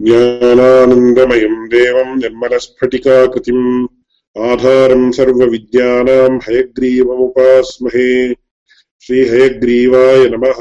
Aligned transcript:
ज्ञानानन्दमयम् 0.00 1.68
देवम् 1.68 2.18
निर्मलस्फटिकाकृतिम् 2.18 3.88
आधारम् 4.38 5.12
सर्वविद्यानाम् 5.12 6.40
हयग्रीवमुपास्महे। 6.48 8.34
श्रीहयग्रीवाय 9.00 10.28
नमः। 10.28 10.60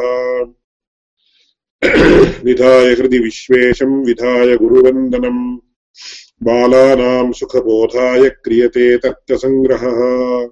विधाय 2.44 2.86
हृदि 2.86 3.20
विश्वेशम् 3.20 4.06
विधाय 4.06 4.58
गुरुवन्दनम् 4.58 5.58
बालानाम् 6.44 7.34
सुखबोधाय 7.34 8.30
क्रियते 8.30 8.98
तर्कसङ्ग्रहः। 8.98 10.50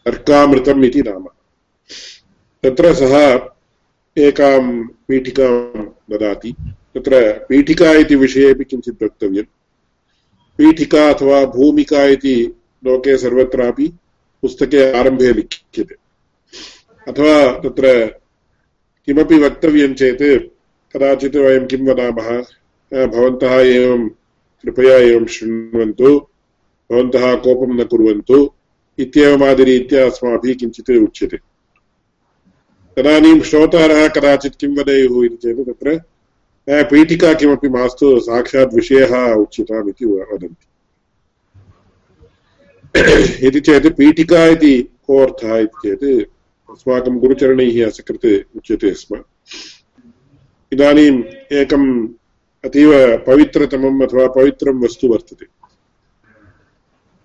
अर्कामृतम् 0.06 0.84
इति 0.84 1.02
नाम। 1.02 1.26
तत्र 2.62 2.94
सः 2.94 3.48
एकां 4.18 4.88
पीठिकां 5.08 5.84
ददाति। 6.10 6.52
तत्र 6.94 7.46
पीठिका 7.48 7.92
इति 7.92 8.14
विषयेपि 8.14 8.64
किञ्चित् 8.64 9.02
वक्तव्यम् 9.02 9.46
पीठिका 10.58 11.08
अथवा 11.10 11.44
भूमिका 11.44 12.04
इति 12.04 12.54
लोके 12.84 13.18
सर्वत्रापि 13.18 13.88
पुस्तके 14.42 14.92
आरम्भे 14.92 15.32
लिख्यते। 15.32 16.03
अथवा 17.08 17.34
तत्र 17.60 17.86
किमपि 19.06 19.38
वक्तव्यं 19.38 19.94
चेत् 19.94 20.22
कदाचित् 20.92 21.36
वयं 21.36 21.66
किं 21.66 21.82
वदामः 21.86 22.28
भवन्तः 23.06 23.54
एवं, 23.60 24.08
कृपया 24.64 24.96
एवं 24.96 25.26
शृण्वन्तु, 25.26 26.10
भवन्तः 26.90 27.34
कोपं 27.34 27.74
न 27.74 27.84
कुर्वन्तु 27.84 28.38
इत्येवमादिरीत्या 28.98 30.04
अस्माभिः 30.06 30.54
किञ्चित् 30.54 30.90
उच्यते। 30.90 31.38
तदानीं 32.96 33.40
श्रोतारः 33.40 34.08
कदाचित् 34.08 34.58
किं 34.60 34.70
वदेयुः 34.76 35.24
इति 35.24 35.36
चेत् 35.36 35.66
तत्र 35.68 35.88
पीठिका 36.90 37.32
किमपि 37.34 37.68
मास्तु, 37.68 38.20
साक्षात् 38.20 38.74
विषयः 38.74 39.12
उच्यताम् 39.34 39.88
इति 39.88 40.04
वदन्ति। 40.04 40.66
इति 43.46 43.60
चेत् 43.60 43.86
पीठिका 43.98 44.44
इति 44.46 44.74
कोऽर्थः 45.06 45.56
इति 45.56 45.78
चेत् 45.84 46.04
अस्माकं 46.74 47.18
गुरुचरणैः 47.18 47.86
असकृत् 47.86 48.56
उच्यते 48.56 48.94
स्म। 48.94 49.22
इदानीम् 50.72 51.22
एकम् 51.52 52.08
अतीव 52.64 53.16
पवित्रतमम् 53.18 54.02
अथवा 54.02 54.26
पवित्रं 54.26 54.84
वस्तु 54.84 55.08
वर्तते। 55.08 55.46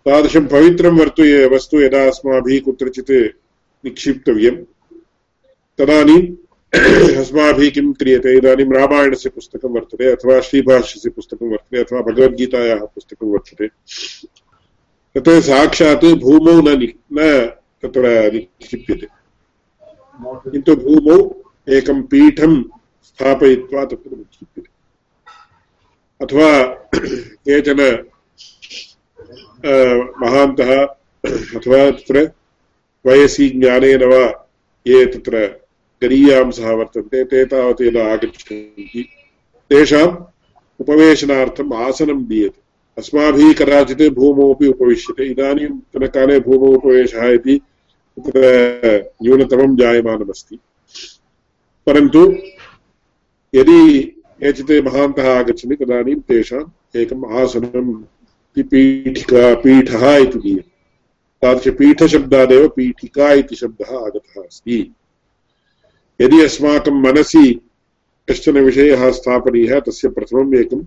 तादृशं 0.06 0.48
पवित्रं 0.48 1.00
वर्तु 1.00 1.24
वस्तु 1.56 1.82
यदा 1.82 2.08
अस्माभिः 2.08 2.62
कुत्रचित् 2.62 3.12
निक्षिप्तव्यं, 3.86 4.56
तदानीम् 5.78 6.36
अस्माभिः 7.18 7.72
किं 7.72 7.94
क्रियते? 7.94 8.38
इदानीं 8.38 8.66
रामायणस्य 8.66 9.30
पुस्तकं 9.30 9.70
वर्तते 9.70 10.12
अथवा 10.12 10.42
श्रीभाष्यस्य 10.42 11.10
पुस्तकं 11.10 11.50
वर्तते 11.50 11.80
अथवा 11.80 12.02
भगवद्गीतायाः 12.02 12.80
पुस्तकं 12.80 13.28
वर्तते। 13.28 13.68
तत् 15.20 15.44
साक्षात् 15.44 16.06
भूमौ 16.06 16.62
न 16.62 16.94
न 17.14 17.46
तत्र 17.82 18.34
निक्षिप्यते। 18.34 19.19
किन्तु 20.22 20.76
भूमौ 20.76 21.18
एकं 21.70 22.02
पीठं 22.02 22.62
स्थापयित्वा 23.04 23.86
तत्र 23.86 24.12
उच्यते 24.12 24.62
अथवा 26.22 26.50
केचन 27.46 27.80
महान्तः, 30.22 30.72
अथवा 31.56 31.90
तत्र 31.92 32.32
वयसि 33.06 33.50
ज्ञानेन 33.50 34.04
वा 34.04 34.24
ये 34.86 35.06
तत्र 35.06 35.38
गरीयांसः 36.02 36.72
वर्तन्ते, 36.72 37.24
ते 37.24 37.46
तावत् 37.46 37.82
यदा 37.82 38.04
आगच्छन्ति, 38.14 39.04
तेषाम् 39.72 40.16
उपवेशनार्थम् 40.82 41.74
आसनं 41.74 42.24
दीयते। 42.28 42.62
अस्माभिः 42.98 43.54
कदाचित् 43.54 44.14
भूमौ 44.14 44.54
अपि 44.54 44.68
उपविश्यते। 44.68 45.24
इदानीन्तनकाले 45.26 46.40
भूमौ 46.40 46.72
उपवेशः 46.78 47.28
इति 47.30 47.62
तत्र 48.18 49.12
न्यूनतमं 49.24 49.78
जायमानमस्ति। 49.78 50.60
परन्तु 51.88 52.36
यदि 53.56 54.04
केचित् 54.44 54.86
महान्तः 54.86 55.40
आगच्छन्ति, 55.40 55.86
तदानीं 55.86 56.16
तेषाम् 56.16 56.98
एकम् 56.98 57.26
आसनं 57.26 57.94
पीठिका 58.62 59.56
पीठः 59.56 60.16
इति 60.16 60.40
दीयते। 60.40 60.70
तादृशपीठशब्दादेव 61.42 62.68
पीठिका 62.68 63.34
इति 63.34 63.56
शब्दः 63.56 63.98
आगतः 63.98 64.42
अस्ति। 64.42 64.96
यदि 66.22 66.42
अस्माकं 66.42 67.02
मनसि 67.02 67.62
कश्चन 68.30 68.58
विषयः 68.58 69.12
स्थापनीयः, 69.12 69.80
तस्य 69.80 70.10
प्रथमम् 70.10 70.56
एकं 70.56 70.86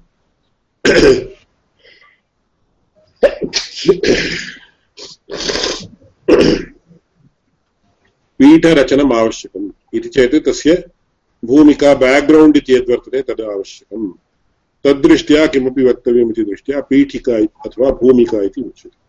पीठरचनम् 8.42 9.12
आवश्यकम्। 9.12 9.70
इति 9.94 10.08
चेत् 10.08 10.46
तस्य 10.46 10.88
भूमिका 11.44 11.94
बेक्ग्रौण्ड् 11.94 12.56
इति 12.56 12.74
यद्वर्तते 12.74 13.22
तद् 13.22 13.40
आवश्यकम्। 13.40 14.12
तद्दृष्ट्या 14.84 15.46
किमपि 15.46 15.84
वक्तव्यम् 15.84 16.30
इति 16.30 16.44
दृष्ट्या 16.44 16.80
पीठिका 16.80 17.36
अथवा 17.36 17.90
भूमिका 17.90 18.42
इति 18.42 18.60
उच्यते। 18.60 19.02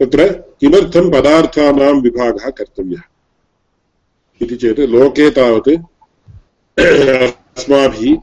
तत्र 0.00 0.28
किमर्थं 0.60 1.10
पदार्थानां 1.10 2.00
विभागः 2.00 2.50
कर्तव्यः? 2.50 3.00
इति 4.42 4.56
चेत् 4.56 4.80
लोके 4.80 5.30
तावत् 5.30 5.68
अस्माभिः 6.78 8.16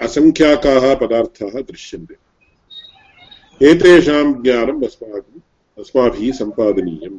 असङ्ख्याकाः 0.00 0.94
पदार्थाः 0.94 1.60
दृश्यन्ते। 1.60 2.14
एतेषां 3.70 4.42
ज्ञानम् 4.42 4.84
अस्माकम् 4.84 5.40
अस्माभिः 5.78 6.32
सम्पादनीयम्। 6.32 7.18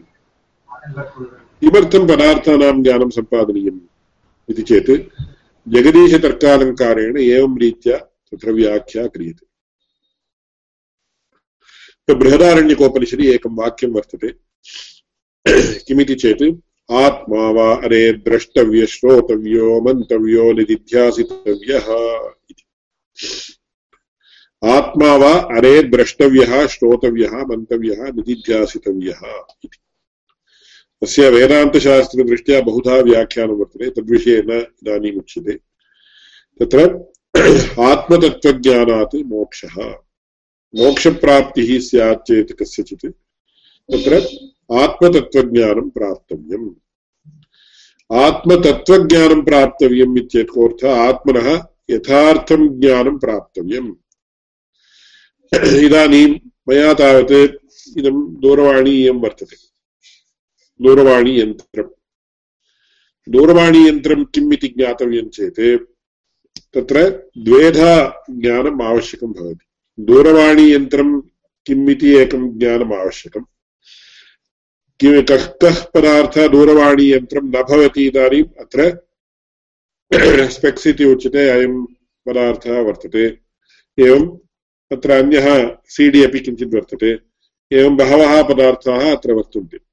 किमर्थं 1.62 2.04
पदार्थानां 2.08 2.76
ज्ञानं 2.84 3.10
सम्पादनीयम् 3.12 3.80
इति 4.50 4.64
चेत् 4.70 4.92
जगदीशतर्कालङ्कारेण 5.68 7.18
एवं 7.20 7.58
रीत्या 7.62 7.98
तत्र 7.98 8.52
व्याख्या 8.52 9.06
क्रियते 9.16 9.46
बृहदारण्यकोपनिषदि 12.08 13.26
एकं 13.30 13.56
वाक्यं 13.56 13.92
वर्तते 13.94 14.30
किमिति 15.88 16.16
चेत् 16.16 16.44
आत्मा 16.90 17.50
वा 17.52 17.68
अरे 17.86 18.02
द्रष्टव्य 18.20 18.86
श्रोतव्यो 18.88 19.80
मन्तव्यो 19.82 20.46
निदिध्यासितव्यः 20.60 21.88
इति 22.52 22.64
आत्मा 24.62 25.12
वा 25.16 25.34
अरे 25.58 25.74
द्रष्टव्यः 25.90 26.54
श्रोतव्यः 26.68 27.34
मन्तव्यः 27.50 28.02
निदिध्यासितव्यः 28.12 29.22
इति 29.66 29.78
तस्य 31.04 31.30
वेदान्तशास्त्रदृष्ट्या 31.30 32.62
बहुधा 32.62 32.96
व्याख्यानं 32.96 33.54
वर्तते 33.54 33.90
तद्विषये 33.90 34.42
न 34.46 34.52
इदानीम् 34.52 35.18
उच्यते। 35.18 35.52
तत्र 36.60 36.80
आत्मतत्त्वज्ञानात् 37.82 39.16
मोक्षः। 39.16 39.84
मोक्षप्राप्तिः 40.76 41.80
स्यात् 41.80 42.28
चेत् 42.28 42.52
कस्यचित्। 42.52 43.06
तत्र 43.94 44.16
आत्मतत्त्वज्ञानं 44.80 45.90
प्राप्तव्यम्। 45.90 46.70
आत्मतत्त्वज्ञानं 48.14 49.42
प्राप्तव्यम् 49.42 50.18
इत्यर्थः 50.18 50.96
आत्मनः 50.96 51.64
यथार्थं 51.90 52.80
ज्ञानं 52.80 53.18
प्राप्तव्यम्। 53.18 53.96
इदानीं 55.86 56.36
मया 56.70 56.94
तावत् 56.94 57.32
इदं 57.98 58.42
दूरवाणी 58.42 58.92
इयं 58.92 59.16
वर्तते। 59.16 59.77
दूरवाणीयन्त्रम् 60.82 61.90
दूरवाणीयन्त्रं 63.30 64.24
किम् 64.24 64.54
इति 64.54 64.68
ज्ञातव्यं 64.68 65.30
चेत् 65.30 65.60
तत्र 66.74 67.30
द्वेधा 67.38 68.26
ज्ञानम् 68.30 68.82
आवश्यकं 68.82 69.28
भवति। 69.28 69.66
दूरवाणीयन्त्रं 70.00 71.22
किम् 71.66 71.90
इति 71.90 72.10
एकं 72.16 72.60
ज्ञानम् 72.60 72.94
आवश्यकम् 72.94 73.46
किं 75.00 75.24
कः 75.24 75.46
कः 75.46 75.84
पदार्थः 75.84 76.48
दूरवाणीयन्त्रं 76.48 77.42
न 77.42 77.64
भवति 77.64 78.08
इदानीम् 78.08 78.60
अत्र 78.60 79.08
स्पेक्स् 80.50 80.88
इति 80.88 81.06
उच्यते, 81.06 81.50
अयं 81.50 81.86
पदार्थः 82.26 82.82
वर्तते। 82.82 83.26
एवम् 84.00 84.38
अत्र 84.92 85.12
अन्यः 85.12 85.64
अपि 86.28 86.40
किञ्चित् 86.40 86.76
वर्तते। 86.76 87.20
एवं 87.72 87.98
बहवः 87.98 88.44
पदार्थाः 88.44 89.16
अत्र 89.16 89.32
वर्तन्ते। 89.32 89.87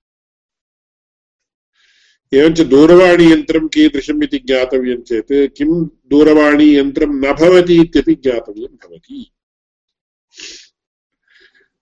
एवञ्च 2.34 2.60
दूरवाणीयन्त्रं 2.60 3.69
कीदृशम् 3.69 4.25
इति 4.25 4.38
ज्ञातव्यं 4.38 5.02
चेत् 5.02 5.56
किं 5.56 5.84
दूरवाणीयन्त्रं 5.84 7.06
न 7.06 7.32
भवति 7.32 7.81
इत्यपि 7.81 8.14
ज्ञातव्यं 8.14 8.76
भवति। 8.76 9.31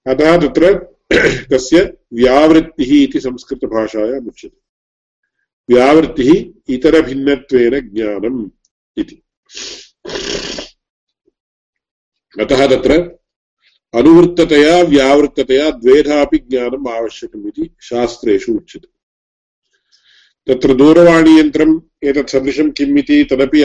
अतः 0.06 0.40
तत्र 0.40 0.92
तस्य 1.52 1.96
व्यावृत्तिः 2.12 3.02
इति 3.02 3.20
संस्कृतभाषायाम् 3.20 4.28
उच्यते। 4.28 4.62
व्यावृत्तिः 5.74 6.44
इतरभिन्नत्वेन 6.68 7.90
ज्ञानम् 7.94 8.50
इति। 8.98 9.22
अतः 12.40 12.66
तत्र 12.66 13.18
अनुवृत्ततया, 13.94 14.82
व्यावृत्ततया 14.82 15.70
द्वेधापि 15.70 16.38
ज्ञानम् 16.38 16.88
आवश्यकम् 16.88 17.46
इति 17.46 17.76
शास्त्रेषु 17.80 18.52
उच्यते। 18.52 18.91
तत्र 20.46 20.74
दूरवाणीयन्त्रम् 20.74 21.74
एतत् 22.08 22.32
सदृशं 22.32 22.70
किम् 22.78 22.98
इति 22.98 23.16
तदपि 23.30 23.60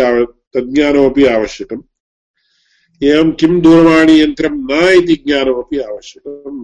तज्ज्ञानमपि 0.55 1.23
आवश्यकम् 1.35 1.81
एवं 3.01 3.31
किं 3.39 3.53
दूरवाणीयन्त्रं 3.61 4.53
न 4.69 4.81
इति 4.97 5.15
ज्ञानमपि 5.23 5.77
आवश्यकम् 5.85 6.59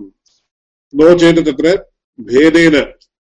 नो 0.93 1.07
चेत् 1.19 1.39
तत्र 1.47 1.73
भेदेन 2.19 2.75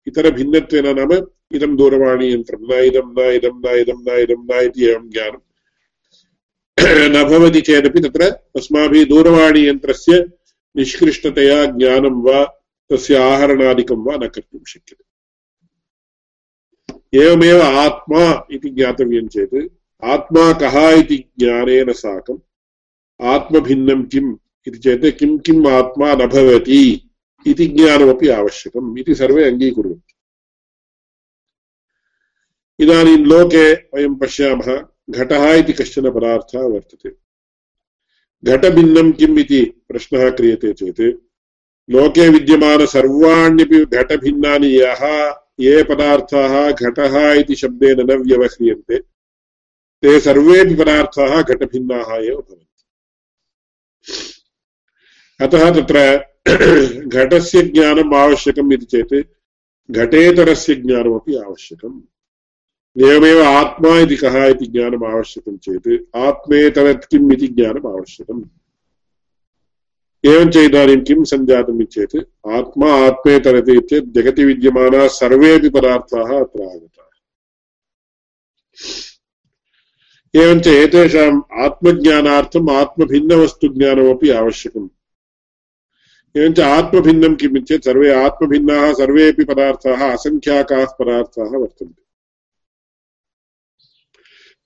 इतरभिन्नत्वेन 0.08 0.88
नाम 1.00 1.12
इदं 1.56 1.76
दूरवाणीयन्त्रं 1.78 2.62
न 2.70 2.84
इदं 2.90 3.08
न 3.18 3.32
इदं 3.38 3.58
न 3.66 3.76
इदं 3.82 4.00
न 4.08 4.20
इदं 4.24 4.46
न 4.52 4.62
इति 4.66 4.86
एवं 4.90 5.10
ज्ञानं 5.16 5.42
न 7.14 7.24
भवति 7.30 7.62
चेदपि 7.70 8.00
तत्र 8.08 8.30
अस्माभिः 8.62 9.06
दूरवाणीयन्त्रस्य 9.14 10.20
निष्कृष्टतया 10.76 11.64
ज्ञानं 11.80 12.22
वा 12.28 12.44
तस्य 12.90 13.18
आहरणादिकं 13.32 14.06
वा 14.06 14.16
न 14.16 14.28
कर्तुं 14.28 14.64
शक्यते 14.68 15.05
एवमेव 17.16 17.62
आत्मा 17.62 18.48
इति 18.52 18.70
ज्ञातव्यं 18.70 19.28
चेत् 19.28 19.56
आत्मा 20.04 20.54
कः 20.54 20.90
इति 20.90 21.18
ज्ञानेन 21.40 21.94
साकम्? 21.94 22.38
आत्मभिन्नं 23.22 24.04
किम् 24.04 24.36
इति 24.68 24.78
चेत् 24.78 25.20
किं 25.20 25.38
किम् 25.38 25.68
आत्मा 25.68 26.14
न 26.14 26.28
भवति 26.28 27.10
इति 27.48 27.68
ज्ञानमपि 27.68 28.28
आवश्यकम् 28.28 29.00
इति 29.00 29.16
सर्वे 29.16 29.44
अङ्गीकुर्वन्ति। 29.52 30.14
इदानीं 32.84 33.18
लोके 33.18 33.74
वयं 33.74 34.16
पश्यामः 34.16 34.86
घटः 35.10 35.54
इति 35.54 35.74
कश्चन 35.74 36.12
पदार्थः 36.12 36.60
वर्तते। 36.60 37.26
घटभिन्नं 38.44 39.12
किम् 39.12 39.40
इति 39.40 39.66
प्रश्नः 39.90 40.30
क्रियते 40.30 40.74
चेत् 40.74 41.02
लोके 41.90 42.30
विद्यमानसर्वाण्यपि 42.30 43.86
घटभिन्नानि 43.86 44.68
यः 44.68 45.36
ये 45.60 45.84
पदार्थाः 45.84 46.72
घटः 46.72 47.34
इति 47.34 47.56
शब्देन 47.56 48.00
न 48.00 48.12
व्यवह्रियन्ते। 48.12 49.00
ते 50.02 50.20
सर्वेपि 50.20 50.76
पदार्थाः 50.76 51.42
घटभिन्नाः 51.42 52.16
एव 52.16 52.36
भवन्ति। 52.36 52.84
अतः 55.42 55.72
तत्र 55.72 56.26
घटस्य 57.08 57.62
ज्ञानम् 57.62 58.14
आवश्यकम् 58.14 58.74
इति 58.74 58.86
चेत् 58.86 59.28
घटेतरस्य 59.92 60.76
ज्ञानमपि 60.76 61.36
आवश्यकम्। 61.36 62.02
एवमेव 63.10 63.44
आत्मा 63.44 64.00
इति 64.00 64.16
कः 64.16 64.46
इति 64.46 64.66
ज्ञानम् 64.66 65.04
आवश्यकं 65.04 65.58
चेत् 65.58 66.18
आत्मेतरत् 66.18 67.06
किम् 67.06 67.34
इति 67.34 67.48
ज्ञानम् 67.48 67.88
आवश्यकम्। 67.88 68.44
एवञ्च 70.26 70.56
इदानीं 70.56 71.02
किं 71.02 71.24
सञ्जातम् 71.24 71.86
चेत् 71.86 72.16
आत्मा 72.48 73.08
आत्मेतरति 73.08 73.80
चेत् 73.80 74.06
जगति 74.06 74.46
विद्यमानाः 74.46 75.08
सर्वेपि 75.08 75.70
पदार्थाः 75.70 76.40
अत्र 76.40 76.64
आगताः। 76.64 77.06
एवञ्च 80.42 80.68
एतेषाम् 80.68 81.42
आत्मज्ञानार्थम् 81.60 82.70
आत्मभिन्नवस्तुज्ञानमपि 82.70 84.30
आवश्यकम्। 84.30 84.90
एवञ्च 86.38 86.60
आत्मभिन्नं 86.60 87.36
किम् 87.36 87.66
चेत् 87.66 87.86
सर्वे 87.86 88.14
आत्मभिन्नाः 88.14 88.94
सर्वेपि 88.94 89.44
पदार्थाः, 89.44 90.14
असङ्ख्याकाः 90.14 90.86
पदार्थाः 90.86 91.58
वर्तन्ते। 91.58 92.06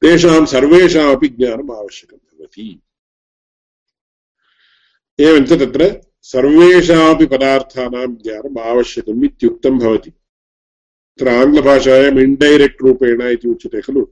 तेषां 0.02 0.46
सर्वेषामपि 0.46 1.28
ज्ञानम् 1.28 1.72
आवश्यकं 1.72 2.18
भवति। 2.18 2.82
एवञ्च 5.20 5.54
तत्र 5.54 6.02
सर्वेषामपि 6.22 7.26
पदार्थानां 7.26 8.16
ज्ञानम् 8.16 8.60
आवश्यकम् 8.60 9.24
इत्युक्तं 9.26 9.80
भवति। 9.80 10.10
तत्र 10.10 11.28
आङ्ग्लभाषायाम् 11.30 12.20
इण्डैरेक्ट् 12.20 12.84
रूपेण 12.84 13.22
इति 13.22 13.50
उच्यते 13.50 13.82
खलु। 13.82 14.06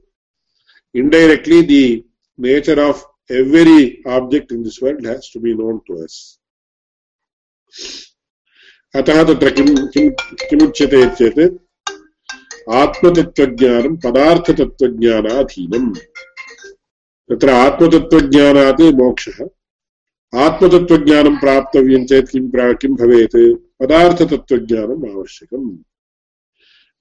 Indirectly 0.94 1.62
the 1.62 2.04
nature 2.40 2.80
of 2.80 3.32
every 3.32 4.02
object 4.08 4.52
in 4.52 4.64
this 4.64 4.82
world 4.82 5.06
has 5.06 5.32
to 5.34 5.40
be 5.40 5.54
known 5.54 5.78
to 5.86 6.02
us 6.02 6.18
अतः 8.94 9.22
तत्र 9.24 9.50
किं 9.50 9.86
किं 9.86 10.10
किमुच्यते 10.48 11.06
चेत् 11.14 11.40
आत्मतत्त्वज्ञानं 12.70 13.96
पदार्थतत्त्वज्ञानाधीनम्। 13.96 15.94
तत्र 17.30 17.48
आत्मतत्त्वज्ञानात् 17.50 18.80
मोक्षः। 18.80 19.38
आत्मतत्त्वज्ञानं 20.34 21.36
प्राप्तव्यं 21.36 22.06
चेत् 22.06 22.30
किं 22.30 22.74
किं 22.74 22.94
भवेत्? 22.94 23.58
पदार्थतत्त्वज्ञानम् 23.80 25.16
आवश्यकम्। 25.16 25.78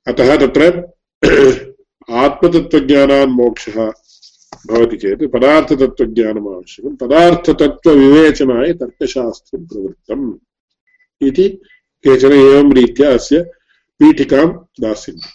अतः 0.07 0.47
तत्र 0.47 0.87
आत्मतत्त्वज्ञानान् 2.09 3.31
मोक्षः 3.31 3.91
भवति 4.67 4.97
चेत् 4.97 5.23
पदार्थतत्त्वज्ञानम् 5.33 6.47
आवश्यकं 6.47 6.95
पदार्थतत्त्वविवेचनाय 6.95 8.73
तर्कशास्त्रं 8.73 9.65
प्रवृत्तम् 9.65 10.33
इति 11.21 11.49
केचन 12.03 12.31
एवं 12.31 12.73
रीत्या 12.73 13.13
अस्य 13.13 13.43
पीठिकां 13.99 14.47
दास्यन्ति। 14.81 15.33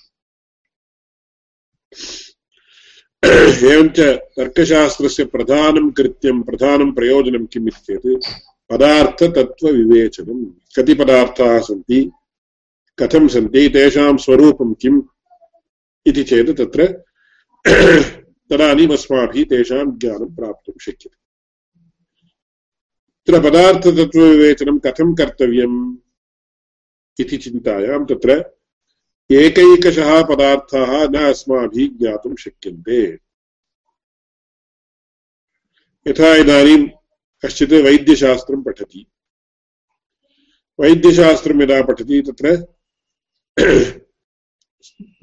एवञ्च 3.25 4.01
तर्कशास्त्रस्य 4.37 5.25
प्रधानं 5.25 5.91
कृत्यं, 5.91 6.43
प्रधानं 6.43 6.93
प्रयोजनं 6.93 7.47
किम् 7.47 7.69
इति 7.69 7.81
चेत् 7.81 8.25
पदार्थतत्त्वविवेचनम् 8.71 10.47
कति 10.77 10.95
पदार्थाः 10.95 11.59
सन्ति? 11.59 12.11
कथं 12.99 13.29
सन्ति? 13.29 13.69
तेषां 13.69 14.17
स्वरूपं 14.17 14.75
किम्? 14.75 15.03
इति 16.07 16.25
चेत् 16.25 16.59
तत्र 16.59 16.87
तदानीम् 18.51 18.93
अस्माभिः 18.93 19.45
तेषां 19.45 19.99
ज्ञानं 19.99 20.37
प्राप्तुं 20.37 20.73
शक्यते। 20.81 21.23
तत्र 23.27 23.51
पदार्थतत्त्वविवेचनं 23.51 24.79
कथं 24.79 25.15
कर्तव्यम् 25.15 25.97
इति 27.21 27.37
चिन्तायां 27.37 28.05
तत्र 28.05 28.62
एकैकशः 29.33 30.23
पदार्थाः 30.23 31.09
न 31.09 31.15
अस्माभिः 31.15 31.89
ज्ञातुं 31.89 32.37
शक्यन्ते। 32.37 33.19
यथा 36.09 36.35
इदानीं 36.35 36.89
कश्चित् 37.45 37.73
वैद्यशास्त्रं 37.73 38.63
पठति। 38.63 39.07
वैद्यशास्त्रं 40.81 41.63
यदा 41.63 41.83
पठति, 41.83 42.23
तत्र 42.23 42.67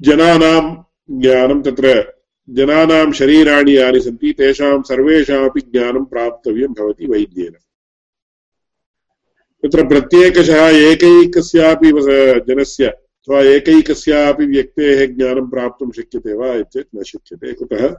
जनानां 0.02 0.84
ज्ञानं, 1.20 1.62
तत्र 1.62 2.12
जनानां 2.50 3.12
शरीराणि 3.12 3.78
यानि 3.78 4.00
सन्ति, 4.00 4.32
तेषां 4.32 4.82
सर्वेषामपि 4.82 5.60
ज्ञानं 5.60 6.04
प्राप्तव्यं 6.04 6.72
भवति 6.72 7.06
वैद्येन। 7.06 7.52
तत्र 9.62 9.88
प्रत्येकशः 9.88 10.68
एकैकस्यापि 10.68 11.92
जनस्य 12.52 12.99
अथवा 13.20 13.40
एकैकस्यापि 13.40 14.46
व्यक्तेः 14.46 15.06
ज्ञानं 15.06 15.50
प्राप्तुं 15.50 15.90
शक्यते 15.90 16.32
वा 16.34 16.62
चेत् 16.62 16.96
न 16.96 17.02
शक्यते। 17.02 17.52
कुतः? 17.52 17.96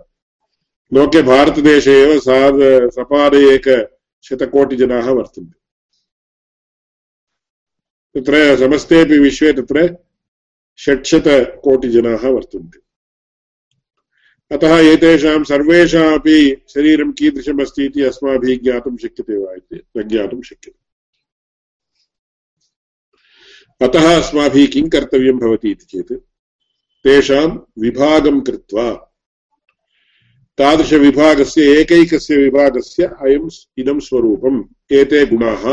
लोके 0.93 1.21
भारतदेशे 1.21 1.93
एव 2.03 2.19
सार्ध 2.19 2.89
सपाद 2.89 3.33
एकशतकोटिजनाः 3.33 5.09
वर्तन्ते। 5.09 5.61
तत्र 8.15 8.57
समस्तेपि 8.57 9.19
विश्वे 9.19 9.53
तत्र 9.53 9.97
षट्शतकोटिजनाः 10.77 12.27
वर्तन्ते। 12.29 12.79
अतः 14.55 14.77
एतेषां 14.77 15.43
सर्वेषामपि 15.43 16.61
शरीरं 16.69 17.11
कीदृशमस्ति 17.11 17.85
इति 17.85 18.01
अस्माभिः 18.01 18.59
ज्ञातुं 18.59 18.97
शक्यते 18.97 19.37
वा 19.37 19.53
इति 19.53 19.81
न 19.97 20.03
ज्ञातुं 20.03 20.41
शक्यते। 20.41 20.80
अतः 23.81 24.05
अस्माभिः 24.17 24.67
किं 24.67 24.89
कर्तव्यं 24.89 25.37
भवति 25.39 25.69
इति 25.71 25.85
चेत् 25.85 26.11
तेषां 27.05 27.47
विभागं 27.81 28.39
कृत्वा 28.41 28.91
तादृशविभागस्य 30.57 31.61
एकैकस्य 31.79 32.37
विभागस्य 32.37 33.03
अयम् 33.21 33.49
इदं 33.77 33.99
स्वरूपम्, 33.99 34.63
एते 34.91 35.25
गुणाः 35.25 35.63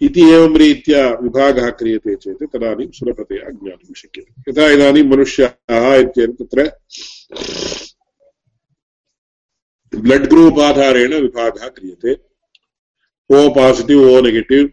इति 0.00 0.22
एवं 0.30 0.56
रीत्या 0.56 1.06
विभागः 1.22 1.70
क्रियते 1.70 2.14
चेत् 2.16 2.42
तदानीं 2.52 2.90
सुलभतया 2.90 3.50
ज्ञातुं 3.50 3.94
शक्यते। 3.94 4.50
यथा 4.50 4.68
इदानीं 4.70 5.04
मनुष्याः 5.04 5.94
इत्येतत् 5.94 6.38
तत्र 6.42 6.60
ब्लड् 9.92 10.26
ग्रूप् 10.26 10.60
आधारेण 10.60 11.14
विभागः 11.14 11.68
क्रियते। 11.68 12.12
O 13.30 13.48
positive, 13.50 14.04
O 14.04 14.20
negative. 14.20 14.68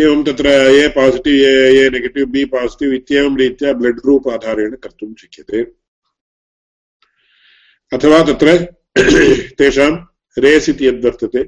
एवं 0.00 0.22
तत्र 0.24 0.48
A 0.48 0.88
positive 0.88 1.44
A 1.44 1.54
A 1.78 1.88
negative 1.90 2.30
B 2.32 2.44
positive 2.54 2.94
इत्येवं 2.94 3.36
रीत्या 3.38 3.72
ब्लड् 3.72 4.00
ग्रूप् 4.00 4.28
आधारेण 4.28 4.74
कर्तुं 4.82 5.14
शक्यते। 5.14 5.62
अथवा 7.92 8.22
तत्र 8.22 8.56
तेषां 9.58 9.92
रेस् 10.36 10.68
इति 10.68 10.86
यद्वर्तते 10.86 11.42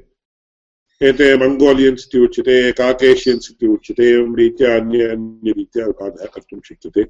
एते 1.01 1.27
मङ्गोलियन्स् 1.37 2.05
इति 2.07 2.19
उच्यते 2.19 2.55
काकेशियन्स् 2.71 3.51
इति 3.51 3.67
उच्यते, 3.67 4.09
एवं 4.11 4.35
रीत्या 4.37 4.75
अन्य 4.75 5.07
अन्यरीत्या 5.07 5.85
विभागः 5.85 6.25
कर्तुं 6.25 6.59
शक्यते। 6.65 7.05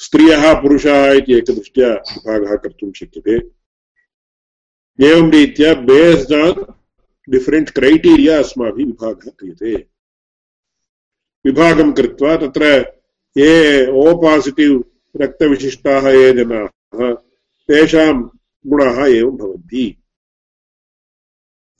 स्त्रियः 0.00 0.52
पुरुषाः 0.62 1.12
इति 1.12 1.34
एकदृष्ट्या 1.34 1.88
विभागः 1.88 2.56
कर्तुं 2.56 2.92
शक्यते। 2.92 3.36
एवं 4.98 5.30
रीत्या 5.32 5.74
बेस्ड् 5.90 6.32
आन् 6.32 6.64
डिफरेण्ट् 7.28 7.70
क्रैटीरिया 7.70 8.38
अस्माभिः 8.38 8.86
विभागः 8.86 9.30
क्रियते। 9.30 9.95
विभागं 11.44 11.92
कृत्वा 11.92 12.36
तत्र 12.36 12.64
ये 13.38 13.86
ओ 13.86 14.14
पासिटिव् 14.16 14.82
रक्तविशिष्टाः 15.16 16.08
ये 16.08 16.32
जनाः, 16.32 17.14
तेषां 17.68 18.22
गुणाः 18.66 19.06
एवं 19.06 19.36
भवन्ति। 19.36 20.02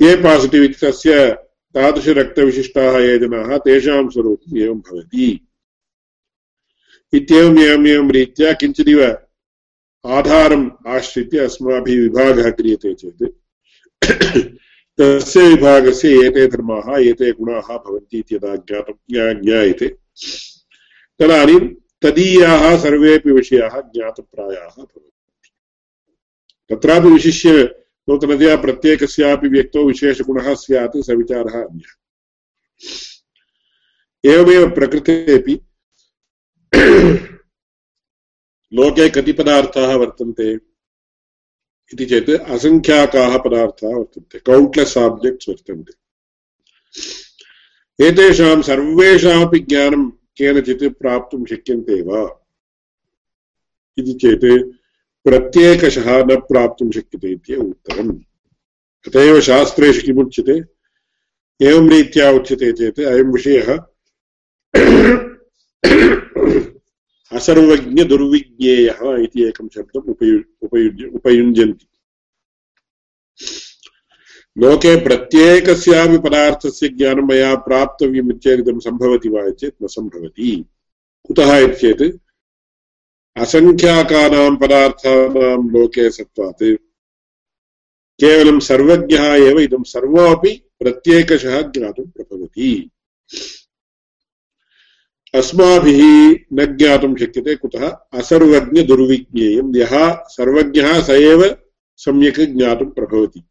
ये 0.03 0.17
पासिटिव् 0.17 0.65
इति 0.65 0.87
तस्य 0.87 1.33
तादृशरक्तविशिष्टाः 1.75 2.99
ये 2.99 3.19
जनाः, 3.19 3.59
तेषां 3.59 4.09
स्वरूपम् 4.09 4.59
एवं 4.59 4.81
भवति। 4.81 5.49
इत्येवम् 7.13 7.59
एवम् 7.59 7.87
एवं 7.87 8.11
रीत्या 8.11 8.53
किञ्चिदिव 8.53 9.19
आधारम् 10.07 10.71
आश्रित्य 10.87 11.39
अस्माभिः 11.39 12.01
विभागः 12.01 12.51
क्रियते 12.51 12.95
चेत्। 12.95 13.23
तस्य 15.01 15.49
विभागस्य 15.49 16.27
एते 16.27 16.47
धर्माः, 16.47 16.99
एते 16.99 17.33
गुणाः 17.33 17.77
भवन्ति 17.79 18.19
इति 18.19 18.35
यदा 18.35 18.57
ज्ञातं 18.57 19.41
ज्ञायते। 19.43 19.89
तदानीं 21.19 21.61
तदीयाः 22.03 22.79
सर्वेपि 22.79 23.31
विषयाः 23.31 23.81
ज्ञातप्रायाः 23.81 24.69
भवन्ति। 24.69 25.51
तत्रापि 26.71 27.09
विशिष्य 27.09 27.65
नूतनतया 28.09 28.57
प्रत्येकस्यापि 28.57 29.49
व्यक्तौ 29.49 29.85
विशेषगुणः 29.85 30.55
स्यात् 30.55 31.05
स 31.05 31.11
विचारः 31.11 31.65
अन्यः। 31.65 31.93
एवमेव 34.33 34.71
प्रकृतेपि 34.71 35.61
लोके 38.75 39.09
कति 39.09 39.33
पदार्थाः 39.33 39.95
वर्तन्ते 39.95 40.76
इति 41.93 42.07
चेत् 42.07 42.31
असङ्ख्याकाः 42.31 43.39
पदार्थाः 43.39 43.91
वर्तन्ते। 43.91 44.39
कौण्ट्लेस् 44.39 44.99
आब्जेक्ट्स् 44.99 45.49
वर्तन्ते। 45.49 45.93
एतेषां 48.07 48.63
सर्वेषामपि 48.63 49.59
ज्ञानं 49.59 50.09
केनचित् 50.11 50.85
प्राप्तुं 50.85 51.45
शक्यन्ते 51.45 52.03
वा? 52.03 52.23
इति 53.99 54.13
चेत् 54.13 54.73
प्रत्येकशः 55.25 56.25
न 56.25 56.37
प्राप्तुं 56.37 56.91
शक्यते 56.91 57.33
इत्येव 57.33 57.61
उत्तरम्। 57.61 58.19
अत 59.07 59.17
एव 59.17 59.41
शास्त्रेषु 59.41 60.03
किमुच्यते 60.03 60.57
एवं 61.67 61.91
रीत्या 61.91 62.31
उच्यते 62.31 62.73
चेत् 62.73 63.01
अयं 63.01 63.33
विषयः 63.33 63.79
असर्वज्ञदुर्विज्ञेयः 67.33 69.01
इति 69.25 69.43
एकं 69.49 69.69
शब्दम् 69.75 70.11
उपयु 70.11 71.09
उपयुञ्जन्ति 71.17 71.87
लोके 74.57 74.95
प्रत्येकस्यापि 75.05 76.19
पदार्थस्य 76.27 76.89
ज्ञानं 76.89 77.27
मया 77.29 77.55
प्राप्तव्यम् 77.67 78.31
इत्येदं 78.33 78.79
सम्भवति 78.81 79.29
वा 79.29 79.49
चेत् 79.51 79.83
न 79.83 79.87
सम्भवति 79.97 80.53
कुतः 81.27 81.57
इति 81.57 81.77
चेत् 81.81 82.03
असङ्ख्याकानां 83.37 84.55
पदार्थानां 84.57 85.57
लोके 85.73 86.11
सत्त्वात् 86.11 86.63
केवलं 88.21 88.59
सर्वज्ञः 88.69 89.25
एव 89.49 89.59
इदं 89.61 89.83
सर्वमपि 89.87 90.53
प्रत्येकशः 90.81 91.61
ज्ञातुं 91.73 92.07
प्रभवति 92.07 92.71
अस्माभिः 95.35 96.01
न 96.53 96.77
ज्ञातुं 96.77 97.17
शक्यते, 97.17 97.57
कुतः 97.57 97.97
असर्वज्ञदुर्विज्ञेयं। 98.15 99.77
यः 99.77 100.23
सर्वज्ञः 100.23 101.03
स 101.03 101.11
एव 101.11 101.57
सम्यक् 101.97 102.41
ज्ञातुं 102.41 102.87
प्रभवति। 102.87 103.43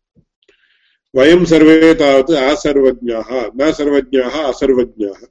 वयं 1.16 1.46
सर्वे 1.46 1.94
तावत् 1.94 2.32
असर्वज्ञाः, 2.32 3.52
न 3.62 3.72
सर्वज्ञाः, 3.72 4.30
असर्वज्ञाः। 4.30 5.28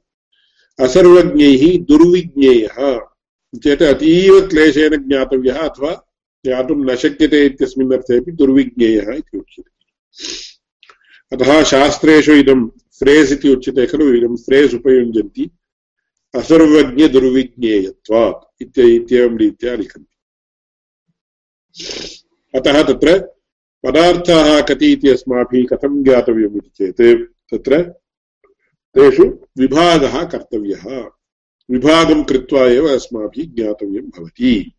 असर्वज्ञैः 0.85 1.79
दुर्विज्ञेयः। 1.79 2.99
चेत् 3.63 3.83
अतीव 3.83 4.47
क्लेशेन 4.47 4.95
ज्ञातव्यः 4.95 5.57
अथवा 5.57 6.05
ज्ञातुं 6.45 6.91
न 6.91 6.95
शक्यते 6.95 7.45
इत्यस्मिन् 7.45 7.93
अर्थेपि 7.93 8.31
दुर्विज्ञेयः 8.31 9.13
इति 9.13 9.37
उच्यते। 9.37 9.75
अतः 11.35 11.63
शास्त्रेषु 11.63 12.33
इदं 12.33 12.67
फ्रेस् 12.67 13.31
इति 13.31 13.49
उच्यते 13.49 13.85
खलु, 13.85 14.13
इदं 14.13 14.35
फ्रेस् 14.35 14.73
उपयुञ्जन्ति। 14.73 15.49
असर्वज्ञदुर्विज्ञेयत्वात् 16.35 18.63
इत्येवं 18.63 19.37
रीत्या 19.37 19.75
लिखन्ति 19.75 20.15
अतः 22.53 22.83
तत्र 22.83 23.19
पदार्थाः 23.83 24.61
कति 24.61 24.91
इति 24.91 25.09
अस्माभिः 25.09 25.65
कथं 25.71 26.03
ज्ञातव्यम् 26.03 26.57
इति 26.57 26.69
चेत् 26.77 27.01
तत्र 27.51 27.81
तेषु 28.95 29.23
विभागः 29.59 30.23
कर्तव्यः 30.23 31.09
विभागं 31.69 32.23
कृत्वा 32.23 32.69
एव 32.69 32.89
अस्माभिः 32.89 33.45
ज्ञातव्यं 33.55 34.09
भवति 34.09 34.73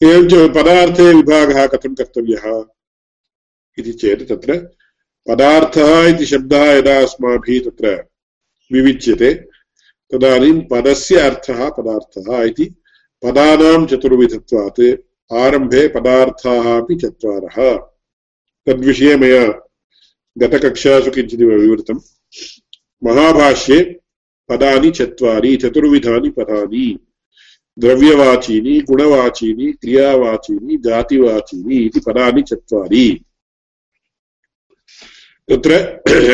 एवञ्च 0.00 0.34
पदार्थे 0.56 1.14
विभागः 1.14 1.66
कथं 1.66 1.94
कर्तव्यः 1.94 2.64
इति 3.78 3.92
चेत् 3.92 4.28
तत्र 4.28 4.58
पदार्थः 5.26 6.06
इति 6.06 6.26
शब्दः 6.26 6.72
यदा 6.72 7.02
अस्माभिः 7.02 7.60
तत्र 7.60 8.04
विविच्यते 8.70 9.51
तदानीं 10.12 10.60
पदस्य 10.60 11.16
अर्थः 11.16 11.68
पदार्थः 11.68 12.42
इति 12.42 12.64
पदानां 13.24 13.86
चतुर्विधत्वात् 13.86 14.80
आरम्भे 15.32 15.88
पदार्थाः 15.88 16.78
अपि 16.78 16.94
चत्वारः। 16.94 17.76
तद्विषये 18.66 19.16
मया 19.16 19.44
गतकक्षासु 20.38 21.10
किञ्चिदिव 21.10 21.48
विवृतम् 21.48 22.00
महाभाष्ये 23.04 24.00
पदानि 24.48 24.90
चत्वारि, 24.90 25.56
चतुर्विधानि 25.56 26.30
पदानि। 26.30 26.98
द्रव्यवाचीनि, 27.78 28.80
गुणवाचीनि, 28.80 29.72
क्रियावाचीनि, 29.72 30.76
जातिवाचीनि 30.76 31.76
इति 31.76 32.00
पदानि 32.00 32.42
चत्वारि। 32.42 33.24
तत्र 35.48 35.78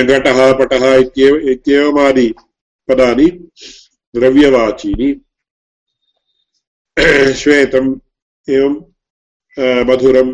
घटः, 0.03 0.53
पटः 0.53 0.95
इत्येव 0.95 1.37
इत्येवमादि 1.37 2.35
पदानि 2.89 3.27
द्रव्यवाचीनि। 4.15 5.11
श्वेतम् 7.33 7.95
एवं 8.51 8.75
मधुरम् 9.85 10.33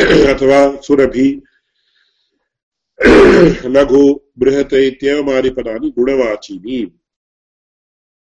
अथवा 0.32 0.80
सुरभि। 0.80 1.28
लघु, 3.66 4.02
बृहत् 4.38 4.74
इत्येवमादिपदानि 4.74 5.90
गुणवाचीनि। 5.90 6.80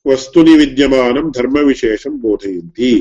वस्तुनि 0.07 0.57
विद्यमानं 0.57 1.31
धर्मविशेषं 1.31 2.19
बोधयन्ति। 2.19 2.93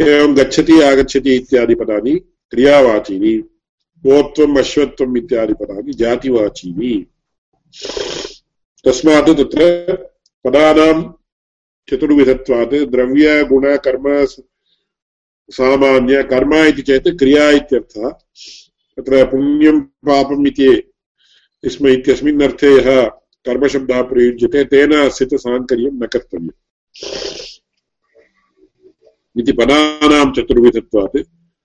एवं 0.00 0.36
गच्छति, 0.36 0.80
आगच्छति 0.80 1.34
इत्यादि 1.36 1.74
पदानि 1.74 2.14
क्रियावाचीनि। 2.50 3.36
गोत्वम् 4.04 4.58
अश्वत्वम् 4.58 5.16
इत्यादि 5.16 5.54
पदानि 5.54 5.92
जातिवाचीनि। 5.92 6.94
तस्मात् 8.86 9.30
तत्र 9.30 9.92
पदानां 10.44 11.12
चतुर्विधत्वात् 11.90 12.74
द्रव्यगुणकर्म 12.74 14.24
सामान्य, 15.50 16.22
कर्म 16.22 16.54
इति 16.54 16.82
चेत् 16.82 17.18
क्रिया 17.18 17.50
इत्यर्थः। 17.50 18.10
तत्र 18.96 19.24
पुण्यं, 19.26 19.80
पापम् 19.80 20.46
इति 20.46 20.92
स्म 21.66 21.88
इत्यस्मिन् 21.88 22.42
अर्थे 22.42 22.76
यः 22.76 23.04
कर्मशब्दः 23.46 24.02
प्रयुज्यते, 24.02 24.64
तेन 24.64 24.90
न 24.92 26.06
कर्तव्यम्। 26.06 26.50
इति 29.40 29.52
पदानां 29.52 30.32
चतुर्विधत्वात् 30.32 31.16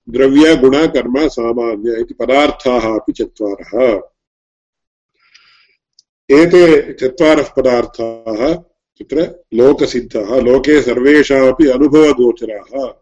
द्रव्यगुणकर्म 0.09 1.27
सामान्य 1.27 2.01
इति 2.01 2.13
पदार्थाः 2.13 2.95
अपि 2.95 3.13
चत्वारः। 3.13 4.01
एते 6.31 6.93
चत्वारः 6.93 7.49
पदार्थाः 7.57 8.53
तत्र 8.99 9.43
लोकसिद्धाः, 9.53 10.39
लोके 10.39 10.81
सर्वेषामपि 10.81 11.67
अनुभवगोचराः। 11.67 12.93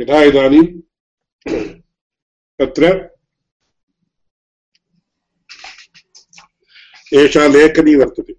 यथा 0.00 0.22
इदानीं 0.22 0.62
तत्र 2.58 3.10
एषा 7.14 7.46
लेखनी 7.46 7.94
वर्तते। 7.94 8.32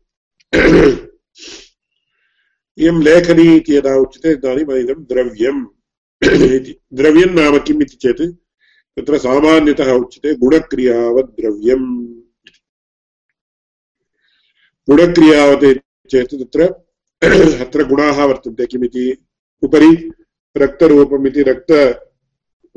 इयं 2.77 3.01
लेखनी 3.03 3.55
इति 3.55 3.75
यदा 3.75 3.95
उच्यते, 3.95 4.31
इदानीम् 4.31 4.71
इदं 4.71 5.03
द्रव्यम् 5.03 5.65
इति। 6.23 6.79
द्रव्यं 6.93 7.35
नाम 7.35 7.59
किम् 7.59 7.81
इति 7.81 7.95
चेत्, 7.95 8.21
तत्र 8.99 9.17
सामान्यतः 9.17 9.91
उच्यते 9.91 10.35
गुणक्रियावद् 10.35 11.41
द्रव्यम् 11.41 12.04
गुणक्रियावत् 14.89 16.09
चेत् 16.11 16.33
तत्र 16.33 16.63
अत्र 17.65 17.83
गुणाः 17.83 18.25
वर्तन्ते, 18.25 18.65
किमिति? 18.65 19.25
उपरि 19.63 20.11
रक्त, 20.57 20.83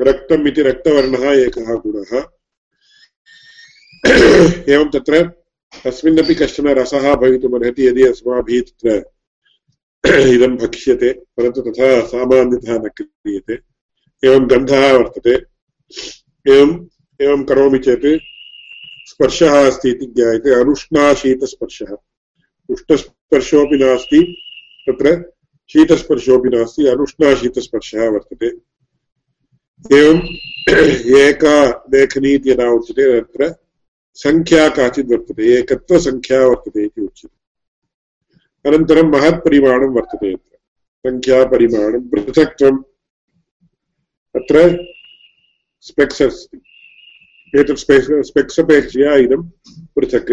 रक्तम् 0.01 0.49
रक्तवर्णः 0.59 1.31
एकः 1.31 1.75
गुणः। 1.75 2.13
एवं 4.69 4.89
तत्र 4.91 5.25
तस्मिन्नपि 5.85 6.35
कश्चन 6.35 6.69
रसः 6.69 7.15
भवितुमर्हति 7.15 7.87
यदि 7.87 8.03
अस्माभिः 8.03 8.61
तत्र 8.61 9.05
इदं 10.35 10.57
भक्ष्यते, 10.57 11.13
परन्तु 11.13 11.61
तथा 11.61 12.07
सामान्यतः 12.07 12.79
न 12.79 12.89
क्रियते। 12.97 13.59
एवं 14.25 14.51
गन्धः 14.51 14.93
वर्तते। 14.93 15.35
एवं 16.53 16.87
एवं 17.21 17.45
करोमि 17.45 17.79
चेत् 17.79 18.38
स्पर्शः 19.09 19.67
अस्ति 19.67 19.91
इति 19.91 20.07
ज्ञायते। 20.07 20.61
अनुष्णाशीतस्पर्शः 20.61 21.97
उष्णस्पर्शोऽपि 22.69 23.77
नास्ति। 23.77 24.43
तत्र 24.89 25.33
शीतस्पर्शोऽपि 25.69 26.49
नास्ति। 26.49 26.87
अनुष्णाशीतस्पर्शः 26.87 28.09
वर्तते। 28.09 28.47
एवम् 29.97 30.21
एका 31.17 31.85
लेखनी 31.95 32.31
इति 32.31 32.51
यदा 32.51 32.69
उच्यते, 32.69 33.21
तत्र 33.21 33.55
सङ्ख्या 34.15 34.69
काचित् 34.69 35.07
वर्तते। 35.07 35.59
एकत्वसङ्ख्या 35.59 36.47
वर्तते 36.47 36.85
इति 36.85 37.01
उच्यते। 37.01 37.39
अनन्तरं 38.71 39.11
महत्परिमाणं 39.11 39.89
वर्तते 39.89 40.33
अत्र 40.33 40.59
सङ्ख्यापरिमाणं 41.11 42.09
पृथक्त्वम्। 42.09 42.79
अत्र 44.37 44.85
स्पेक्स् 45.81 46.23
अस्ति 46.23 46.61
एतत् 47.53 47.79
स्पेक्स् 47.79 48.61
अपेक्षया 48.61 49.15
इदं 49.19 49.43
पृथक् 49.97 50.33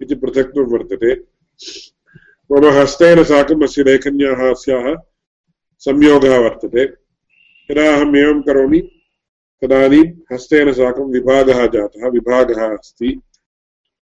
इति 0.00 0.14
पृथक्त्वं 0.16 0.66
वर्तते 0.72 1.12
मम 2.50 2.64
हस्तेन 2.74 3.22
साकम् 3.24 3.62
अस्य 3.64 3.82
लेखन्याः 3.84 4.42
अस्याः 4.50 4.94
संयोगः 5.82 6.36
वर्तते 6.38 6.84
यदा 7.70 7.88
अहम् 7.94 8.16
एवं 8.16 8.40
करोमि 8.42 8.80
तदानीं 9.62 10.04
हस्तेन 10.32 10.72
साकं 10.72 11.10
विभागः 11.12 11.66
जातः 11.68 12.08
विभागः 12.10 12.64
अस्ति 12.66 13.10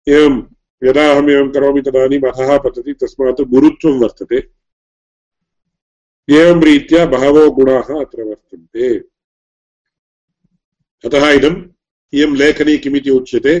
एवं 0.07 0.41
यदा 0.81 1.09
अहम् 1.11 1.29
एवं 1.29 1.49
करोमि 1.51 1.81
तदानीम् 1.81 2.27
अधः 2.27 2.57
पतति 2.59 2.93
तस्मात् 3.01 3.41
गुरुत्वं 3.49 3.99
वर्तते 3.99 4.37
एवं 6.27 6.63
रीत्या 6.63 7.05
बहवो 7.07 7.49
गुणाः 7.51 7.93
अत्र 7.95 8.23
वर्तन्ते 8.23 8.93
अतः 11.03 11.29
इदम् 11.31 11.61
इयं 12.13 12.35
लेखनी 12.35 12.77
किमिति 12.77 13.09
उच्यते? 13.09 13.59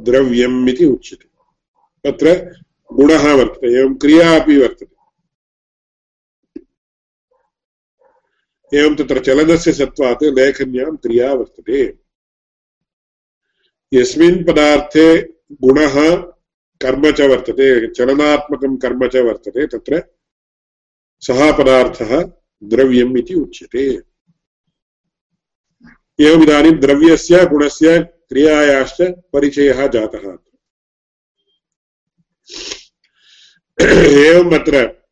द्रव्यम् 0.00 0.68
इति 0.68 0.84
उच्यते। 0.84 1.28
तत्र 2.04 2.54
गुणः 2.92 3.34
वर्तते, 3.34 3.80
एवं 3.80 3.94
क्रिया 3.94 4.40
अपि 4.40 4.58
वर्तते। 4.58 4.96
एवं 8.78 8.96
तत्र 8.96 9.18
चलनस्य 9.18 9.72
सत्त्वात् 9.72 10.22
लेखन्यां 10.22 10.96
क्रिया 10.96 11.32
वर्तते। 11.34 11.98
यस्मिन् 13.92 14.44
पदार्थे 14.44 15.22
गुणः 15.52 16.16
कर्म 16.82 17.10
च 17.10 17.20
वर्तते, 17.20 17.90
चलनात्मकं 17.90 18.76
कर्म 18.76 19.08
च 19.08 19.16
वर्तते, 19.16 19.66
तत्र 19.66 20.02
सः 21.20 21.58
पदार्थः 21.58 22.32
द्रव्यम् 22.64 23.18
इति 23.18 23.34
उच्यते। 23.34 24.15
एवमिदानीं 26.20 26.80
द्रव्यस्य, 26.80 27.46
गुणस्य, 27.46 27.98
क्रियायाश्च 27.98 29.02
परिचयः 29.02 29.86
जातः। 29.86 30.38
एवम् 34.04 34.54
अत्र 34.54 35.02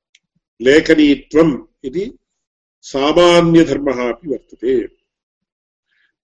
लेखनीत्वम् 0.63 1.63
इति 1.85 2.19
सामान्यधर्मः 2.83 4.09
अपि 4.09 4.29
वर्तते। 4.29 4.81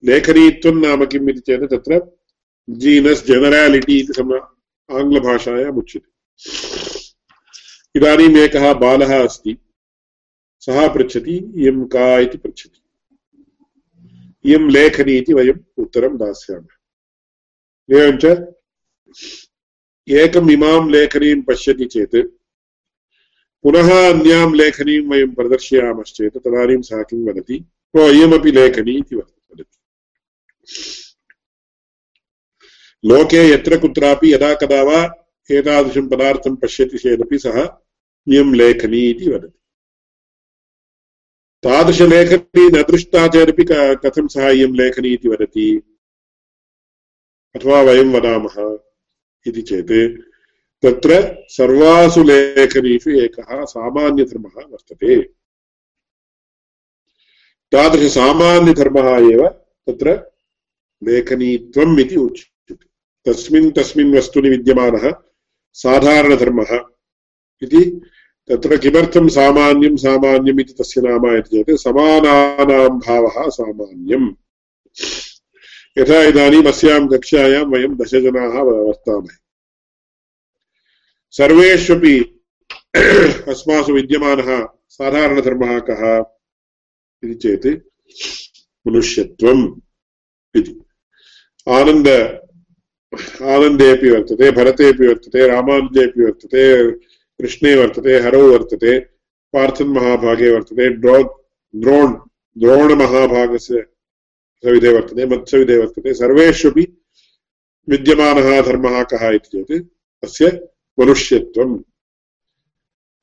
लेखनीत्वं 0.05 0.75
नाम 0.75 1.07
किम् 1.07 1.31
इति 1.31 1.41
चेत् 1.41 1.71
तत्र 1.71 2.19
जीनस् 2.71 3.25
जनरालिटि 3.25 4.01
इति 4.01 4.13
सम 4.13 4.35
आङ्ग्लभाषायाम् 4.97 5.79
उच्यते। 5.79 6.11
इदानीम् 7.97 8.37
एकः 8.37 8.73
बालः 8.73 9.25
अस्ति। 9.25 9.57
सः 10.61 10.95
पृच्छति, 10.95 11.53
इयं 11.57 11.85
का 11.85 12.19
इति 12.19 12.39
पृच्छति। 12.39 12.80
इयं 14.45 14.71
लेखनी 14.71 15.13
इति 15.13 15.33
वयम् 15.35 15.59
उत्तरं 15.79 16.17
दास्यामः। 16.17 16.77
एवञ्च 17.99 18.25
एकम् 20.09 20.51
इमां 20.51 20.91
लेखनीं 20.91 21.43
पश्यति 21.43 21.85
चेत्, 21.85 22.17
पुनः 23.63 24.11
अन्यां 24.11 24.55
लेखनीं 24.57 25.01
वयं 25.01 25.35
प्रदर्शयामश्चेत् 25.35 26.37
तदानीं 26.37 26.83
सः 26.83 27.03
किं 27.03 27.29
वदति? 27.29 27.65
ओ, 27.97 28.11
इयमपि 28.11 28.51
लेखनी 28.51 28.99
इति 28.99 29.17
वदति। 29.17 29.65
लोके 33.05 33.51
यत्र 33.51 33.79
कुत्रापि 33.79 34.35
यदा 34.35 34.55
कदा 34.55 34.83
वा 34.83 35.27
एतादृशं 35.51 36.09
पदार्थं 36.09 36.57
पश्यति 36.57 36.99
चेदपि 36.99 37.39
सः 37.39 37.63
इयं 38.29 38.55
लेखनी 38.55 38.99
इति 38.99 39.31
वदति। 39.31 39.60
तादृशलेखनी 41.63 42.69
न 42.69 42.83
दृष्टा 42.83 43.27
चेदपि 43.29 43.65
कथं 43.71 44.27
सः 44.29 44.49
इयं 44.49 44.75
लेखनी 44.75 45.09
इति 45.09 45.29
वदति। 45.29 45.67
अथवा 47.57 47.81
वयं 47.83 48.13
वदामः 48.13 48.57
इति 49.47 49.63
चेत् 49.63 49.93
तत्र 50.83 51.37
सर्वासु 51.49 52.23
लेखनीषु 52.23 53.11
एकः 53.11 53.65
सामान्यधर्मः 53.65 54.63
वर्तते। 54.69 55.23
तादृशसामान्यधर्मः 57.73 59.09
एव 59.33 59.49
तत्र 59.87 60.15
लेखनीत्वम् 61.03 62.01
इति 62.01 62.17
उच्यते। 62.17 62.75
तस्मिन् 63.27 63.73
तस्मिन् 63.73 64.15
वस्तुनि 64.15 64.49
विद्यमानः 64.49 65.13
साधारणधर्मः 65.73 66.73
इति 67.63 67.83
तत्र 68.51 68.77
किमर्थं 68.77 69.29
सामान्यं 69.29 69.97
सामान्यम् 69.97 70.61
इति 70.61 70.73
तस्य 70.73 71.01
नाम 71.01 71.37
इति 71.37 71.65
चेत् 71.65 71.81
समानानां 71.81 72.89
भावः 72.99 73.49
सामान्यम्। 73.49 74.27
यथा 75.99 76.23
इदानीम् 76.23 76.67
अस्यां 76.67 77.09
कक्षायां 77.09 77.65
वयं 77.65 77.97
दशजनाः 77.97 78.57
वर्तामहे। 78.63 79.37
सर्वेष्वपि 81.31 82.17
अस्मासु 83.49 83.93
विद्यमानः 83.93 84.69
साधारणधर्मः 84.89 85.79
कः 85.91 86.03
इति 87.23 87.35
चेत् 87.35 87.67
मनुष्यत्वम् 88.87 89.65
इति। 90.57 90.81
आनन्द 91.69 92.09
आनन्देपि 93.43 94.11
वर्तते 94.11 94.51
भरतेपि 94.51 95.07
वर्तते 95.07 95.47
रामानुजेपि 95.47 96.25
वर्तते 96.25 96.65
कृष्णे 97.41 97.75
वर्तते 97.77 98.19
हरौ 98.23 98.43
वर्तते 98.51 98.99
पार्थन् 99.55 99.93
महाभागे 99.95 100.51
वर्तते 100.55 100.89
ड्रो 101.03 101.17
द्रोण् 101.75 102.15
द्रोणमहाभागस्य 102.57 103.83
सविधे 104.63 104.93
वर्तते 104.95 105.27
मत्सविधे 105.27 105.77
वर्तते 105.79 106.15
सर्वेष्वपि 106.15 106.87
विद्यमानः 107.89 108.61
धर्मः 108.63 109.03
कः 109.13 109.29
इति 109.31 109.63
चेत् 109.65 109.87
तस्य 110.23 110.51
मनुष्यत्वम् 110.99 111.79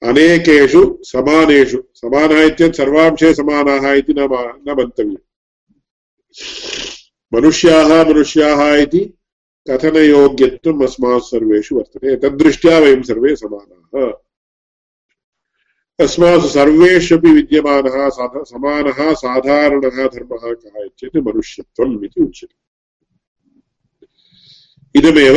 अनेकेषु 0.02 0.82
समानेषु 1.04 1.78
समानः 1.96 2.42
इत्येतत् 2.44 2.78
सर्वांशे 2.78 3.34
समानाः 3.34 3.92
इति 3.94 4.14
न 4.18 4.28
न 4.68 4.76
मन्तव्यम् 4.80 5.16
मनुष्याः 7.32 8.04
मनुष्याः 8.10 8.62
इति 8.82 9.02
कथनयोग्यत्वम् 9.70 10.84
अस्मासु 10.84 11.28
सर्वेषु 11.28 11.76
वर्तते। 11.76 12.16
तद्दृष्ट्या 12.16 12.80
वयं 12.80 13.02
सर्वे 13.02 13.36
समानाः। 13.36 14.12
अस्मासु 16.00 16.48
सर्वेष्वपि 16.48 17.32
विद्यमानः 17.32 18.10
समानः, 18.44 19.14
साधारणः 19.14 20.08
धर्मः 20.08 20.54
कः 20.54 20.86
इत्येतत् 20.86 21.28
मनुष्यत्वम् 21.28 22.06
इति 22.06 22.24
उच्यते। 22.24 22.68
इदमेव 25.00 25.36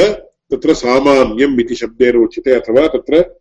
तत्र 0.51 0.75
सामान्यम् 0.75 1.61
इति 1.61 1.75
शब्देन 1.75 2.17
उच्यते, 2.17 2.51
अथवा 2.51 2.89
तत्र 2.89 3.41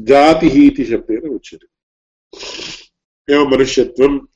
जातिः 0.00 0.66
इति 0.66 0.84
शब्देन 0.84 1.28
उच्यते। 1.28 1.66
एवं 3.34 3.50
मनुष्यत्वं 3.50 4.26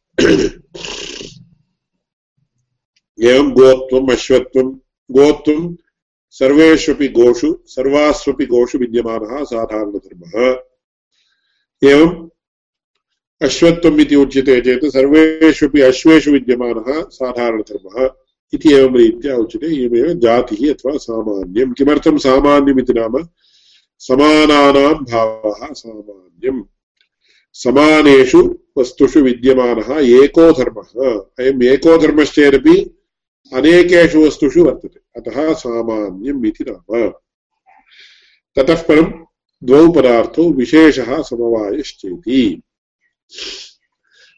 एवं 3.22 3.50
गोत्वम् 3.50 4.10
अश्वत्वं 4.10 4.80
गोत्वं 5.10 5.76
सर्वेष्वपि 6.30 7.08
गोषु, 7.08 7.58
सर्वास्वपि 7.66 8.46
गोषु 8.46 8.78
विद्यमानः 8.78 9.44
साधारणधर्मः। 9.44 10.60
एवम् 11.90 12.28
अश्वत्वम् 13.42 14.00
इति 14.00 14.16
उच्यते 14.16 14.60
चेत् 14.60 14.84
सर्वेष्वपि 14.84 15.80
अश्वेषु 15.80 16.30
विद्यमानः 16.30 17.08
साधारणधर्मः 17.08 18.10
इति 18.54 18.72
एवं 18.72 18.96
रीत्या 18.96 19.36
उच्यते, 19.36 19.84
एवमेव 19.84 20.14
जातिः 20.14 20.74
अथवा 20.74 20.96
सामान्यं। 20.96 21.72
किमर्थं 21.72 22.18
सामान्यम् 22.18 22.80
इति 22.80 22.92
नाम? 22.92 23.28
समानानां 23.98 24.94
भावः 24.94 25.72
सामान्यम्। 25.72 26.62
समानेषु 27.52 28.58
वस्तुषु 28.78 29.20
विद्यमानः 29.20 29.96
एको 29.98 30.52
धर्मः। 30.52 31.20
अयम् 31.38 31.62
एको 31.62 31.98
धर्मश्चेदपि 31.98 32.95
अनेकेषु 33.54 34.26
वस्तुषु 34.26 34.64
वर्तते। 34.64 35.00
अतः 35.16 35.54
सामान्यम् 35.54 36.46
इति 36.46 36.64
नाम। 36.68 37.10
ततः 38.56 38.82
परं 38.82 39.24
द्वौ 39.64 39.92
पदार्थौ 39.92 40.52
विशेषः 40.52 41.22
समवायश्चेति। 41.22 42.62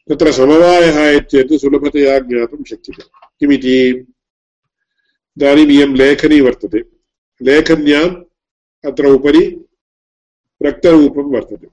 तत्र 0.09 0.31
समवायः 0.31 1.09
इत्येतत् 1.09 1.61
सुलभतया 1.61 2.19
ज्ञातुं 2.19 2.63
शक्यते। 2.63 3.03
किमिति? 3.39 3.89
इदानीम् 5.37 5.71
इयं 5.71 5.95
लेखनी 5.95 6.41
वर्तते। 6.41 6.79
लेखन्याम् 7.41 8.23
अत्र 8.87 9.05
उपरि 9.05 9.65
रक्तरूपं 10.63 11.23
वर्तते। 11.23 11.67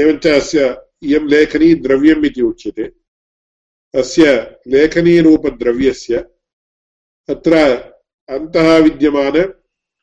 एवञ्च 0.00 0.26
अस्य 0.26 0.82
इयं 1.02 1.28
लेखनी 1.28 1.74
द्रव्यम् 1.74 2.26
इति 2.26 2.42
उच्यते। 2.42 2.97
अस्य 3.98 4.56
लेखनीरूपद्रव्यस्य, 4.68 6.16
अत्र 7.28 7.56
अन्तः 8.28 8.76
विद्यमान 8.76 9.52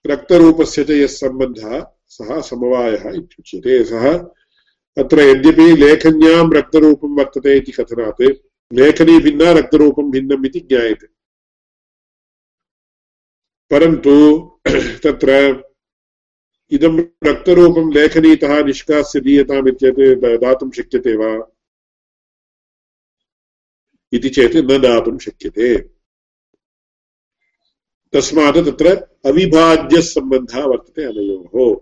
रक्तरूपस्य 0.08 0.84
च 0.84 0.90
यः 0.90 1.08
सम्बन्धः, 1.08 1.88
सः 2.08 2.42
समवायः 2.42 3.10
इत्युच्यते। 3.10 3.84
सः 3.84 4.18
अत्र 4.98 5.20
यद्यपि 5.20 5.76
लेखन्यां 5.76 6.54
रक्तरूपं 6.54 7.18
वर्तते 7.18 7.58
इति 7.58 7.72
कथनात्, 7.72 8.22
लेखनी 8.74 9.20
भिन्ना 9.20 9.52
रक्तरूपं 9.52 10.12
भिन्नम् 10.12 10.46
इति 10.46 10.60
ज्ञायते। 10.60 11.08
परन्तु 13.72 14.42
तत्र 15.04 15.64
इदं 16.72 17.00
रक्तरूपं 17.00 17.94
लेखनीतः 17.94 18.64
निष्कास्य 18.64 19.20
दीयताम् 19.20 19.68
इत्येतत् 19.68 20.42
दातुं 20.42 20.72
शक्यते 20.72 21.16
वा? 21.16 21.55
इति 24.16 24.30
चेत् 24.30 24.56
न 24.56 24.82
दातुं 24.82 25.18
शक्यते। 25.18 25.78
तस्मात् 28.14 28.58
तत्र 28.58 28.88
अविभाज्यसम्बन्धः 29.26 30.66
वर्तते 30.66 31.04
अनयोः 31.04 31.82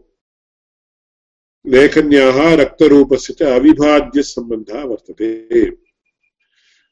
लेखन्याः 1.67 2.55
रक्तरूपस्य 2.55 3.33
च 3.33 3.43
अविभाज्यसम्बन्धः 3.43 4.83
वर्तते। 4.83 5.29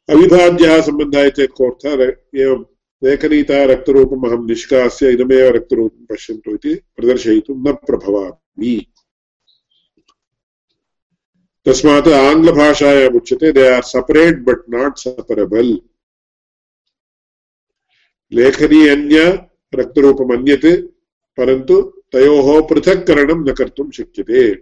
अविभाज्यः 0.10 0.82
सम्बन्धः 0.82 1.24
इत्येतत् 1.24 1.54
कोऽर्थः 1.54 2.04
एवं 2.42 2.66
लेखनीतः 3.04 3.66
रक्तरूपम् 3.66 4.26
अहं 4.26 4.48
निष्कास्य 4.48 5.12
इदमेव 5.12 5.56
रक्तरूपं 5.56 6.06
पश्यन्तु 6.06 6.52
इति 6.52 6.74
प्रदर्शयितुं 6.96 7.56
न 7.56 7.74
प्रभवामि। 7.74 8.91
तस्मात् 11.66 12.08
आङ्ग्लभाषायाम् 12.08 13.16
उच्यते 13.16 13.52
they 13.52 13.68
are 13.70 13.84
separate 13.84 14.40
but 14.46 14.70
not 14.70 15.00
separable 15.00 15.74
लेखनी 18.34 18.88
अन्य, 18.88 19.48
रक्तरूपम् 19.76 20.32
अन्यत्, 20.32 20.66
परन्तु 21.38 21.82
तयोः 22.14 22.68
पृथक्करणं 22.68 23.50
न 23.50 23.54
कर्तुं 23.54 23.92
शक्यते. 23.92 24.56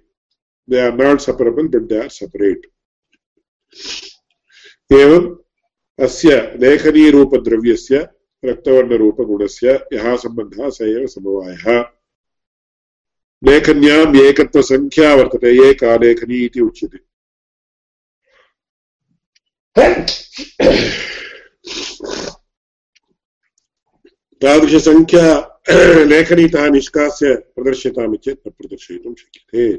They 0.69 0.79
are 0.79 0.97
not 0.97 1.21
separable 1.21 1.67
but 1.67 1.87
they 1.89 1.99
are 1.99 2.09
separate 2.09 2.65
एवम् 4.93 5.35
अस्य 6.03 6.57
लेखनीरूपद्रव्यस्य, 6.59 8.07
रक्तवर्णरूपगुणस्य 8.45 9.87
यः 9.93 10.15
सम्बन्धः 10.15 10.69
स 10.69 10.81
एव 10.81 11.07
समवायः. 11.07 11.98
लेखन्याम् 13.47 14.15
एकत्वसङ्ख्या 14.15 15.13
वर्तते 15.15 15.69
एका 15.69 15.95
लेखनी 15.95 16.45
इति 16.45 16.59
उच्यते। 16.59 16.97
तादृशसङ्ख्या 24.41 25.27
लेखनीतः 26.03 26.69
निष्कास्य 26.69 27.33
प्रदर्श्यताम् 27.35 28.15
चेत् 28.15 28.47
न 28.47 28.51
प्रदर्शयितुं 28.51 29.13
शक्यते। 29.15 29.73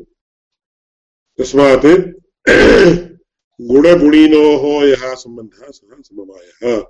तस्मात् 1.39 1.87
गुणगुणिनोः 3.71 4.85
यः 4.85 5.15
सम्बन्धः 5.15 5.71
सः 5.71 6.01
समवायः। 6.01 6.81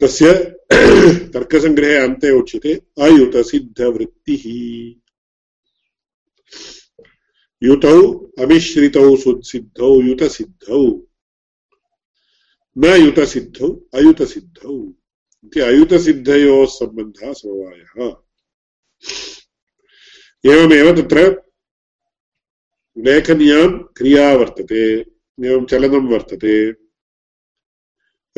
तस्य 0.00 0.32
तर्कसङ्ग्रहे 1.34 1.96
अन्ते 1.96 2.30
उच्यते 2.30 2.72
अयुतसिद्धवृत्तिः। 3.00 4.44
युतौ 7.62 8.18
अमिश्रितौ 8.38 9.16
सुसिद्धौ 9.16 10.00
युतसिद्धौ। 10.00 11.06
न 12.78 12.84
युतसिद्धौ, 12.84 13.68
अयुतसिद्धौ। 13.94 14.92
इति 15.44 15.60
अयुतसिद्धयोः 15.60 16.66
सम्बन्धः 16.66 17.32
समवायः 17.32 18.16
एवमेव 20.52 21.00
तत्र 21.00 21.42
लेखन्यां 22.98 23.78
क्रिया 23.78 24.36
वर्तते, 24.36 25.00
एवं 25.44 25.66
चलनं 25.66 26.08
वर्तते। 26.12 26.72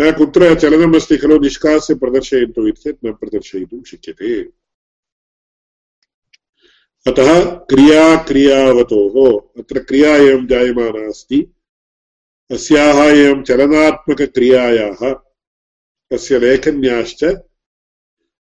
कुत्र 0.01 0.55
चलनमस्ति 0.61 1.17
खलु, 1.17 1.39
निष्कास्य 1.39 1.95
प्रदर्शयन्तु 1.95 2.69
इति 2.69 2.83
चेत् 2.83 3.05
न 3.05 3.13
प्रदर्शयितुं 3.13 3.83
शक्यते। 3.83 4.62
अतः 7.07 7.45
क्रिया 7.45 8.25
क्रियावतोः 8.25 9.41
अत्र 9.61 9.79
क्रिया 9.79 10.17
एवं 10.17 10.47
जायमाना 10.47 11.09
अस्ति। 11.09 11.47
अस्याः 12.51 13.01
एवं 13.05 13.43
चलनात्मकक्रियायाः 13.43 15.13
तस्य 16.11 16.39
लेखन्याश्च 16.39 17.25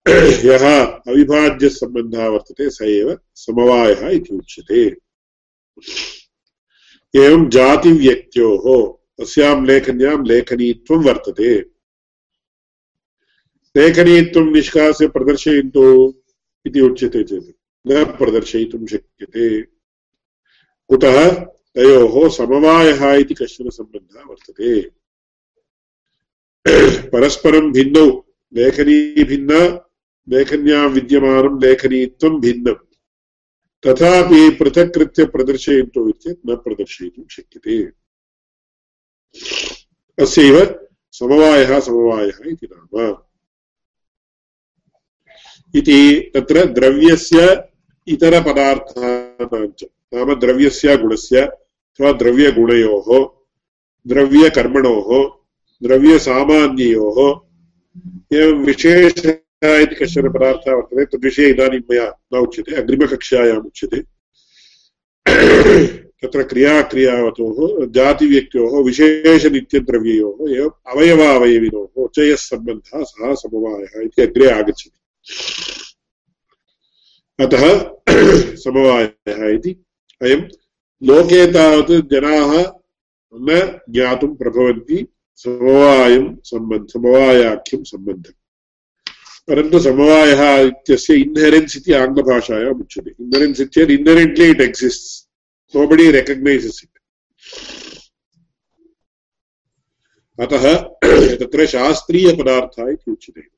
यः 0.45 0.65
अविभाज्यसम्बन्धः 0.85 2.27
वर्तते 2.29 2.71
स 2.71 2.79
एव 2.83 3.19
समवायः 3.35 4.09
इति 4.09 4.35
उच्यते। 4.35 4.85
एवं 7.15 7.49
जातिव्यक्त्योः 7.51 8.67
अस्यां 9.23 9.67
लेखन्यां 9.67 10.27
लेखनीत्वं 10.27 11.05
वर्तते। 11.05 11.59
लेखनीत्वं 13.77 14.53
निष्कास्य 14.53 15.09
प्रदर्शयन्तु 15.09 16.15
इति 16.67 16.81
उच्यते 16.81 17.25
चेत्। 17.25 17.54
न 17.87 18.05
प्रदर्शयितुं 18.05 18.87
शक्यते। 18.87 19.63
कुतः 20.89 21.45
तयोः 21.75 22.29
समवायः 22.29 23.15
इति 23.15 23.35
कश्चन 23.35 23.71
सम्बन्धः 23.71 24.23
वर्तते। 24.27 24.91
परस्परं 27.09 27.73
भिन्नौ, 27.73 28.27
लेखनी 28.55 29.25
भिन्ना, 29.25 29.91
लेखन्यां 30.29 30.89
विद्यमानं, 30.89 31.63
लेखनीत्वं 31.63 32.41
भिन्नम् 32.41 32.95
तथापि 33.87 34.51
पृथक्कृत्य 34.51 35.25
प्रदर्शयन्तु 35.25 36.11
चेत् 36.11 36.47
न 36.47 36.57
प्रदर्शयितुं 36.57 37.25
शक्यते। 37.31 37.83
अस्यैव 40.23 40.89
समवायः 41.13 41.81
समवायः 41.81 42.39
इति 42.47 42.69
नाम। 42.73 43.17
इति 45.75 46.31
तत्र 46.35 46.65
द्रव्यस्य 46.65 47.74
इतरपदार्थानां 48.07 49.67
च 49.67 49.85
नाम 50.15 50.35
द्रव्यस्य, 50.35 50.97
गुणस्य, 50.97 51.41
अथवा 51.41 52.13
द्रव्यगुणयोः, 52.13 53.29
द्रव्यकर्मणोः, 54.07 55.31
द्रव्यसामान्ययोः। 55.83 57.41
एवं 58.39 58.65
विशेष 58.65 59.13
इति 59.65 59.95
कश्चन 59.95 60.33
पदार्थः 60.33 60.73
वर्तते, 60.73 61.05
तद्विषये 61.05 61.49
इदानीं 61.49 61.81
मया 61.91 62.19
न 62.35 62.37
उच्यते, 62.37 62.75
अग्रिमकक्षायाम् 62.75 63.67
उच्यते। 63.67 63.97
तत्र 66.23 66.43
क्रियाक्रियावतोः, 66.43 67.87
जातिव्यक्त्योः, 67.87 68.85
विशेषनित्यद्रव्ययोः 68.85 70.57
एवम् 70.57 70.97
अवयवावयविनोः, 70.97 72.09
च 72.15 72.19
यः 72.19 72.37
सम्बन्धः 72.37 73.03
सः 73.03 73.35
समवायः 73.35 74.03
इति 74.03 74.23
अग्रे 74.23 74.51
आगच्छति। 74.51 74.99
अतः 77.41 77.63
समवायः 78.57 79.49
इति 79.55 79.85
अयं 80.23 80.41
लोके 81.03 81.53
तावत् 81.53 82.11
जनाः 82.11 82.53
न 83.35 83.81
ज्ञातुं 83.91 84.35
प्रभवन्ति, 84.35 85.07
समवायं 85.37 86.37
सम्बन्ध, 86.45 86.89
समवायाख्यं 86.89 87.85
सम्बन्धम्। 87.85 88.41
परन्तु 89.49 89.81
समवायः 89.81 90.61
इत्यस्य 90.61 91.15
इन्हेरेन्स् 91.15 91.77
इति 91.77 91.93
आङ्ग्लभाषायाम् 91.93 92.81
उच्यते। 92.81 93.11
इन्हेरेन्स् 93.11 93.61
इत्येतत् 93.61 93.91
inherently 93.91 94.51
it 94.51 94.61
exists 94.61 95.29
nobody 95.77 96.11
recognises 96.11 96.85
it 96.85 96.99
अतः 100.39 100.65
तत्र 101.41 101.67
शास्त्रीयपदार्थः 101.67 102.91
इति 102.93 103.11
उच्यते। 103.11 103.54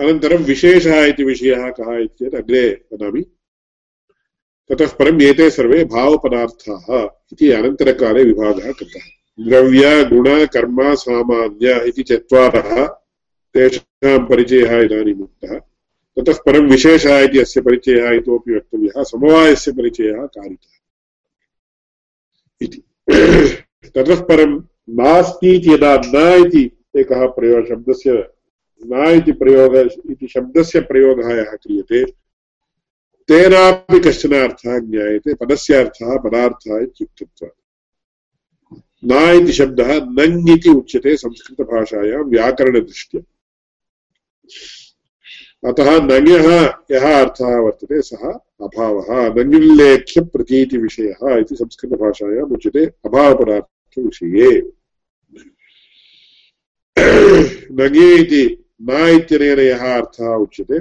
अनन्तरं 0.00 0.36
विशेषः 0.36 1.04
इति 1.04 1.24
विषयः 1.24 1.70
कः 1.70 1.96
इत्येतत्? 1.96 2.34
अग्रे 2.34 2.84
वदामि। 2.92 3.22
ततः 4.68 4.86
परम् 4.86 5.22
एते 5.22 5.50
सर्वे 5.50 5.84
भावपदार्थाः 5.84 7.08
इति 7.32 7.50
अनन्तरकाले 7.50 8.24
विभागः 8.24 8.72
कृतः। 8.72 9.00
द्रव्य, 9.48 10.04
गुण, 10.04 10.46
कर्म, 10.46 10.94
सामान्य 10.94 11.88
इति 11.88 12.02
चत्वारः 12.02 12.86
तेषां 13.54 14.26
परिचयः 14.26 14.80
इदानीम् 14.80 15.22
उक्तः। 15.22 15.58
ततः 16.18 16.32
परं 16.32 16.70
विशेषः 16.70 17.18
इति 17.18 17.38
अस्य 17.38 17.60
परिचयः 17.60 18.10
इतोपि 18.10 18.54
वक्तव्यः। 18.54 19.02
समवायस्य 19.02 19.72
परिचयः 19.72 20.26
कारितः 20.26 20.80
इति। 22.62 22.82
ततः 23.88 24.20
परं 24.20 24.62
नास्ति 24.90 25.56
इति 25.56 25.74
यदा 25.74 25.96
न 25.96 26.44
इति 26.46 26.70
एकः 26.96 27.26
प्रयोगः 27.26 27.68
शब्दस्य 27.68 28.33
न 28.92 29.14
इति 29.16 29.32
प्रयोगः 29.32 29.88
इति 30.10 30.28
शब्दस्य 30.28 30.80
प्रयोगः 30.80 31.36
यः 31.36 31.44
क्रियते, 31.44 32.04
तेनापि 33.28 34.00
कश्चन 34.00 34.32
अर्थः 34.32 34.78
ज्ञायते 34.78 35.34
पदस्य 35.34 35.74
अर्थः 35.74 36.16
पदार्थः 36.16 36.78
इत्युक्तत्वात् 36.78 37.60
न 39.04 39.42
इति 39.42 39.52
शब्दः 39.52 40.00
नङ् 40.04 40.50
इति 40.50 40.70
उच्यते 40.70 41.16
संस्कृतभाषायां 41.16 42.22
व्याकरणदृष्ट्या। 42.24 43.20
अतः 45.70 46.06
नञः 46.06 46.72
यः 46.90 47.20
अर्थः 47.20 47.56
वर्तते, 47.56 48.02
सः 48.02 48.28
अभावः 48.60 49.44
नञुल्लेख्यप्रतीतिविषयः 49.44 51.36
इति 51.36 51.56
संस्कृतभाषायाम् 51.56 52.52
उच्यते 52.52 52.84
अभावपदार्थविषये। 52.84 54.60
नगे 57.72 58.14
इति 58.14 58.63
न 58.80 59.08
इत्यनेन 59.08 59.58
यः 59.58 59.82
अर्थः 59.94 60.34
उच्यते 60.34 60.80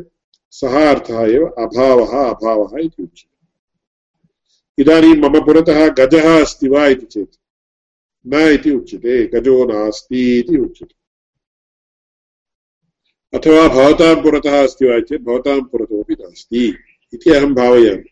सः 0.54 0.74
अर्थः 0.90 1.22
एव 1.26 1.46
अभावः 1.46 2.14
अभावः 2.30 2.80
इति 2.80 3.04
उच्यते। 3.04 4.82
इदानीं 4.82 5.16
मम 5.16 5.40
पुरतः 5.46 5.88
गजः 5.90 6.42
अस्ति 6.42 6.68
वा 6.70 6.86
इति 6.88 7.06
चेत्, 7.06 7.36
न 8.26 8.42
इति 8.54 8.72
उच्यते, 8.72 9.28
गजो 9.28 9.66
नास्ति 9.66 10.40
इति 10.40 10.58
उच्यते। 10.58 10.96
अथवा 13.34 13.68
भवतां 13.68 14.16
पुरतः 14.24 14.64
अस्ति 14.64 14.86
वा 14.86 15.00
चेत्, 15.00 15.22
भवतां 15.22 15.62
पुरतोपि 15.62 16.14
नास्ति 16.14 16.66
इति 17.14 17.30
अहं 17.30 17.54
भावयामि। 17.54 18.10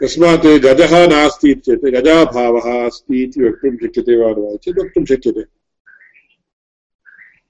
तस्मात् 0.00 0.46
गजः 0.64 1.06
नास्ति 1.08 1.54
चेत्, 1.54 1.84
गजाभावः 1.84 2.86
अस्ति 2.86 3.22
इति 3.22 3.44
वक्तुं 3.44 3.76
शक्यते 3.76 4.16
वा 4.16 4.30
न 4.30 4.34
वा 4.38 4.56
चेत्, 4.56 4.78
वक्तुं 4.78 5.04
शक्यते। 5.04 5.57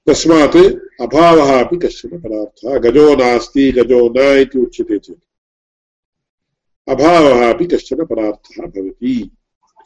तस्मात् 0.09 0.57
अभावः 1.01 1.63
अपि 1.63 1.77
कश्चन 1.77 2.09
पदार्थः। 2.09 2.77
गजो 2.77 3.15
नास्ति, 3.15 3.71
गजो 3.71 4.09
न 4.09 4.41
इति 4.41 4.59
उच्यते 4.59 4.99
चेत्। 4.99 5.19
अभावः 6.89 7.53
अपि 7.53 7.65
कश्चन 7.65 8.05
पदार्थः 8.05 8.65
भवति। 8.65 9.31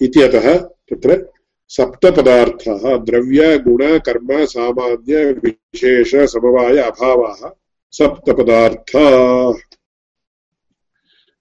इति 0.01 0.21
अतः 0.21 0.57
तत्र 0.57 1.29
सप्तपदार्थाः, 1.67 2.97
द्रव्य, 2.97 3.57
गुण, 3.57 3.99
कर्म, 3.99 4.45
सामान्य, 4.45 5.31
विशेष, 5.31 6.15
समवाय, 6.15 6.77
अभावाः 6.77 7.51
सप्तपदार्थाः। 7.91 9.53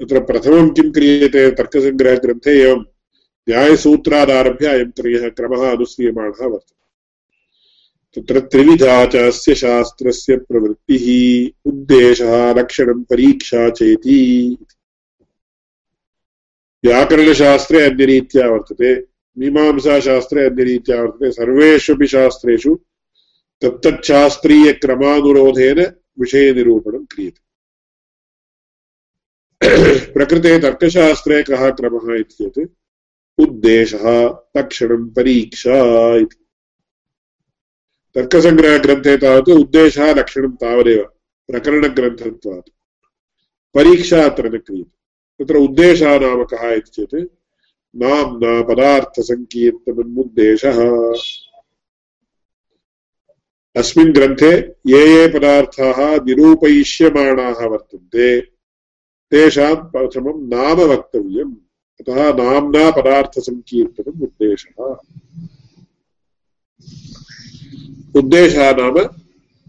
तत्र 0.00 0.20
प्रथमं 0.20 0.70
किं 0.70 0.92
क्रियते 0.92 1.50
तर्कसङ्ग्रहग्रन्थे 1.50 2.62
एवं 2.62 2.84
न्यायसूत्रादारभ्य 3.48 4.66
अयं 4.66 4.90
क्रयः 4.90 5.28
क्रमः 5.28 5.70
अनुस्रियमाणः 5.70 6.46
वर्तते। 6.46 6.79
तत्र 8.16 8.40
त्रिविधा 8.40 9.06
च 9.06 9.16
अस्य 9.16 9.54
शास्त्रस्य 9.54 10.36
प्रवृत्तिः, 10.36 11.70
उद्देशः, 11.70 12.54
लक्षणं 12.54 13.02
परीक्षा 13.02 13.70
चेति। 13.70 14.56
व्याकरणशास्त्रे 16.84 17.82
अन्यरीत्या 17.82 18.48
वर्तते, 18.48 19.06
मीमांसाशास्त्रे 19.38 20.46
अन्यरीत्या 20.46 21.02
वर्तते, 21.02 21.30
सर्वेष्वपि 21.30 22.06
शास्त्रेषु 22.06 22.78
तत्तच्छास्त्रीयक्रमानुरोधेन 23.62 25.86
विषयनिरूपणं 26.20 27.04
क्रियते। 27.04 27.50
प्रकृते 30.12 30.58
तर्कशास्त्रे 30.58 31.42
कः 31.42 31.70
क्रमः 31.70 32.20
इति 32.20 32.22
चेत् 32.22 32.58
उद्देशः, 33.38 34.34
लक्षणं 34.56 35.08
परीक्षा 35.08 36.16
इति। 36.16 36.39
तर्कसङ्ग्रहग्रन्थे 38.14 39.16
तावत् 39.16 39.48
उद्देशः 39.48 40.14
लक्षणं 40.14 40.50
तावदेव, 40.50 41.02
प्रकरणग्रन्थत्वात्। 41.48 42.70
परीक्षा 43.74 44.24
अत्र 44.24 44.54
न 44.54 44.58
क्रियते। 44.58 45.44
तत्र 45.44 45.56
उद्देशः 45.56 46.18
नाम 46.18 46.44
कः 46.44 46.72
इति 46.72 46.90
चेत् 46.90 47.26
नाम्ना 47.96 48.62
पदार्थसङ्कीर्तनम् 48.62 50.18
उद्देशः 50.18 50.78
अस्मिन् 53.76 54.12
ग्रन्थे 54.12 54.52
ये 54.86 55.14
ये 55.14 55.28
पदार्थाः 55.28 56.24
निरूपयिष्यमाणाः 56.24 57.66
वर्तन्ते, 57.66 58.40
तेषां 59.30 59.74
प्रथमं 59.74 60.48
नाम 60.48 60.76
वक्तव्यम्। 60.80 61.54
अतः 62.00 62.32
नाम्ना 62.32 62.90
पदार्थसङ्कीर्तनम् 62.90 64.22
उद्देशः 64.22 64.96
उद्देशः 68.16 68.72
नाम 68.72 68.94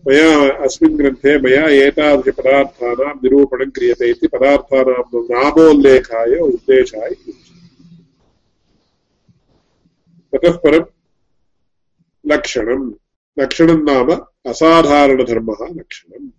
मया 0.07 0.49
अस्मिन् 0.63 0.97
ग्रन्थे 0.97 1.39
मया 1.39 1.67
एतादृशपदार्थानां 1.67 3.15
निरूपणं 3.15 3.69
क्रियते 3.69 4.09
इति 4.09 4.27
पदार्थानां 4.27 5.03
नामोल्लेखाय 5.15 6.35
उद्देशः 6.35 7.05
इति 7.05 7.33
ततः 10.35 10.51
परं 10.51 10.85
लक्षणं 12.27 12.93
लक्षणं 13.39 13.83
नाम 13.83 14.11
असाधारणधर्मः 14.49 15.57
लक्षणं। 15.61 16.29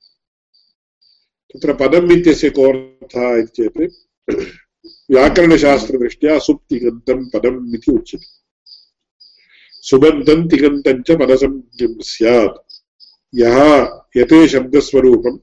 तत्र 1.52 1.74
पदम् 1.74 2.12
इत्यस्य 2.12 2.50
कोऽर्थः 2.50 3.40
इति 3.40 3.70
चेत् 3.70 3.92
व्याकरणशास्त्रदृष्ट्या 5.12 6.40
सुप्तिगन्तं 6.40 7.30
पदम् 7.30 7.76
इति 7.76 7.92
उच्यते। 7.92 8.26
सुबन्तं 9.82 10.48
तिगन्तं 10.48 11.02
च 11.02 11.12
पदसंज्ञं 11.12 11.96
स्यात्। 12.00 12.84
यः 13.36 13.58
यते 14.18 14.48
शब्दस्वरूपं 14.48 15.40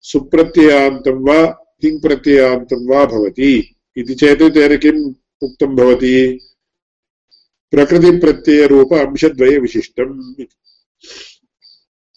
सुप्रत्ययान्तं 0.00 1.18
वा 1.28 1.46
तिङ्प्रत्ययान्तं 1.82 2.88
वा 2.88 3.04
भवति 3.04 3.76
इति 3.96 4.14
चेत् 4.14 4.42
तेन 4.42 4.76
किम् 4.76 5.14
उक्तं 5.42 5.76
भवति? 5.76 6.40
प्रकृतिप्रत्ययरूप 7.70 8.94
अंशद्वयविशिष्टम् 8.94 10.40
इति। 10.40 10.54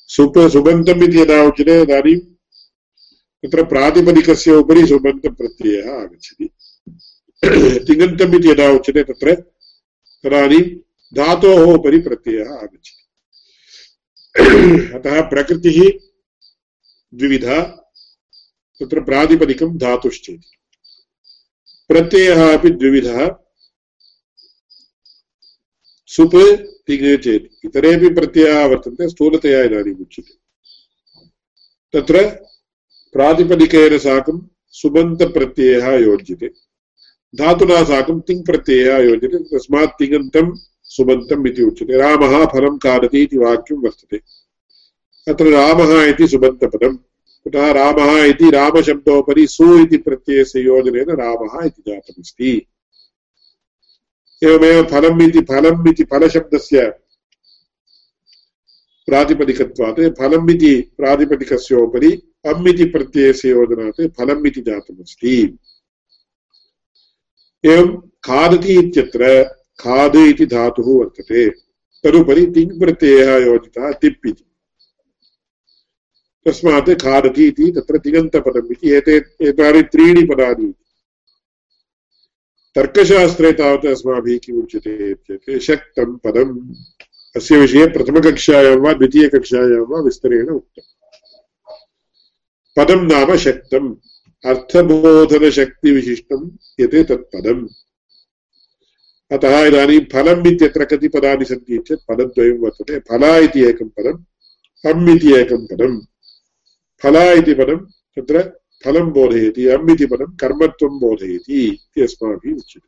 सुप 0.08 0.34
सुबन्तम् 0.40 1.04
इति 1.04 1.22
यदा 1.22 1.44
उच्यते 1.44 1.86
तत्र 3.46 3.64
प्रातिपदिकस्य 3.64 4.52
उपरि 4.52 4.88
सुबन्तप्रत्ययः 4.88 6.02
आगच्छति। 6.02 6.50
तिङन्तम् 7.86 8.36
इति 8.36 8.50
यदा 8.50 8.72
उच्यते 8.72 9.04
तत्र 9.04 9.36
तदानीं 10.24 10.62
धातोः 11.16 11.74
उपरि 11.74 12.00
प्रत्ययः 12.00 12.50
आगच्छति। 12.54 13.06
अतः 14.96 15.22
प्रकृतिः 15.22 16.00
द्विविधा, 17.14 17.62
तत्र 18.80 19.02
प्रातिपदिकं 19.02 19.78
धातुश्चेति। 19.78 20.52
प्रत्ययः 21.88 22.58
अपि 22.58 22.70
द्विविधः, 22.70 23.36
सुप् 26.06 26.36
तिङ् 26.88 27.18
चेत्। 27.18 27.66
इतरेपि 27.66 28.10
प्रत्ययाः 28.10 28.66
वर्तन्ते, 28.66 29.10
स्थूलतया 29.10 29.64
इदानीम् 29.64 30.02
उच्यते 30.02 30.34
तत्र 31.94 32.46
प्रातिपदिकेन 33.14 33.98
साकं 33.98 34.42
सुबन्तप्रत्ययः 34.68 35.94
योज्यते। 35.94 36.48
धातुना 37.36 37.84
साकं 37.84 38.20
तिङ् 38.20 38.46
प्रत्ययः 38.46 38.98
योज्यते। 38.98 39.38
तस्मात् 39.44 39.98
तिङन्तं 40.00 40.52
सुबन्तम् 40.84 41.48
इति 41.48 41.64
उच्यते। 41.64 41.98
रामः 41.98 42.46
फलं 42.46 42.78
खादति 42.78 43.22
इति 43.22 43.38
वाक्यं 43.38 43.78
वर्तते। 43.78 44.22
अत्र 45.28 45.46
रामः 45.46 46.04
इति 46.04 46.28
सुबन्तपदम् 46.28 46.98
कुतः 47.44 47.72
रामः 47.72 48.24
इति 48.24 48.50
रामशब्दोपरि 48.50 49.48
सु 49.48 49.80
इति 49.80 49.98
प्रत्ययस्य 49.98 50.60
योजनेन 50.60 51.10
रामः 51.10 51.66
इति 51.66 51.84
जातमस्ति। 51.88 52.68
एवमेव 54.44 54.84
फलम् 54.84 55.22
इति 55.22 55.42
फलम् 55.42 55.88
इति 55.88 56.04
फलशब्दस्य 56.04 56.94
प्रातिपदिकत्वात् 59.10 60.00
फलम् 60.20 60.52
इति 60.52 60.74
प्रातिपदिकस्य 60.98 61.76
उपरि 61.76 62.12
अम् 62.46 62.68
इति 62.68 62.86
प्रत्ययस्य 62.86 63.50
योजनात् 63.50 64.02
फलम् 64.18 64.48
इति 64.48 64.62
जातमस्ति। 64.62 65.36
एवं 67.66 67.88
खादति 68.24 68.80
इत्यत्र 68.80 69.44
खाद् 69.80 70.16
इति 70.16 70.46
धातुः 70.46 71.00
वर्तते। 71.00 71.50
तदुपरि 72.04 72.46
तिङ् 72.46 72.80
प्रत्ययः 72.80 73.36
योजितः 73.46 73.92
तिप् 73.92 74.28
इति। 74.28 74.46
तस्मात् 76.46 76.90
खादति 76.90 77.48
इति 77.48 77.72
तत्र 77.72 77.98
तिङन्तपदम् 77.98 78.72
इति। 78.72 78.92
एते 78.92 79.18
एतानि 79.42 79.82
त्रीणि 79.82 80.24
पदानि 80.26 80.74
तर्कशास्त्रे 82.76 83.52
तावत् 83.52 83.86
अस्माभिः 83.86 84.40
किम् 84.44 84.62
उच्यते 84.64 85.12
इत्युक्ते 85.12 85.60
शक्तं 85.60 86.18
पदम्। 86.18 86.60
अस्य 87.40 87.58
विषये 87.58 87.86
प्रथमकक्षायां 87.96 88.78
वा 88.84 88.92
द्वितीयकक्षायां 88.94 89.84
वा 89.90 90.00
विस्तरेण 90.04 90.50
उक्तम् 90.52 90.88
पदं 92.78 93.02
नाम 93.08 93.36
शक्तम् 93.44 93.88
अर्थबोधनशक्तिविशिष्टं 94.44 96.42
यते 96.80 97.04
तत्पदम् 97.04 97.64
अतः 99.32 99.56
इदानीं 99.66 100.00
फलम् 100.14 100.48
इत्यत्र 100.48 100.86
कति 100.86 101.08
पदानि 101.08 101.46
सन्ति 101.46 101.78
चेत् 101.88 102.06
पदद्वयं 102.10 102.58
वर्तते 102.60 103.00
फला 103.10 103.32
इति 103.46 103.64
एकं 103.66 103.90
पदम् 103.98 104.24
अम् 104.84 105.10
इति 105.10 105.34
एकं 105.34 105.66
पदम् 105.68 105.98
फला 107.02 107.24
इति 107.34 107.54
पदं 107.54 107.80
तत्र 108.18 108.42
फलं 108.84 109.12
बोधयति 109.14 109.68
अम् 109.70 109.92
इति 109.92 110.06
पदं 110.06 110.36
कर्मत्वं 110.38 111.00
बोधयति 111.00 111.60
इति 111.66 112.02
अस्माभिः 112.02 112.56
उच्यते 112.56 112.88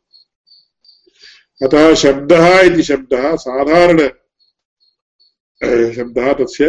अतः 1.60 1.94
शब्दः 1.96 2.44
इति 2.60 2.82
शब्दः 2.82 3.34
साधारण 3.36 3.98
शब्दः 5.62 6.32
तस्य 6.32 6.66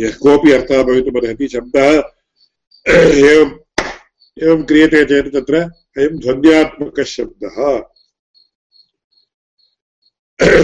यः 0.00 0.12
कोऽपि 0.16 0.52
अर्थः 0.52 0.82
भवितुमर्हति 0.82 1.48
शब्दः 1.48 1.90
एवम्, 2.88 3.52
एवं 4.42 4.62
क्रियते 4.62 5.04
चेत् 5.04 5.34
तत्र 5.34 5.60
अयं 5.98 6.18
ध्वन्यात्मकः 6.18 7.04
शब्दः 7.04 7.58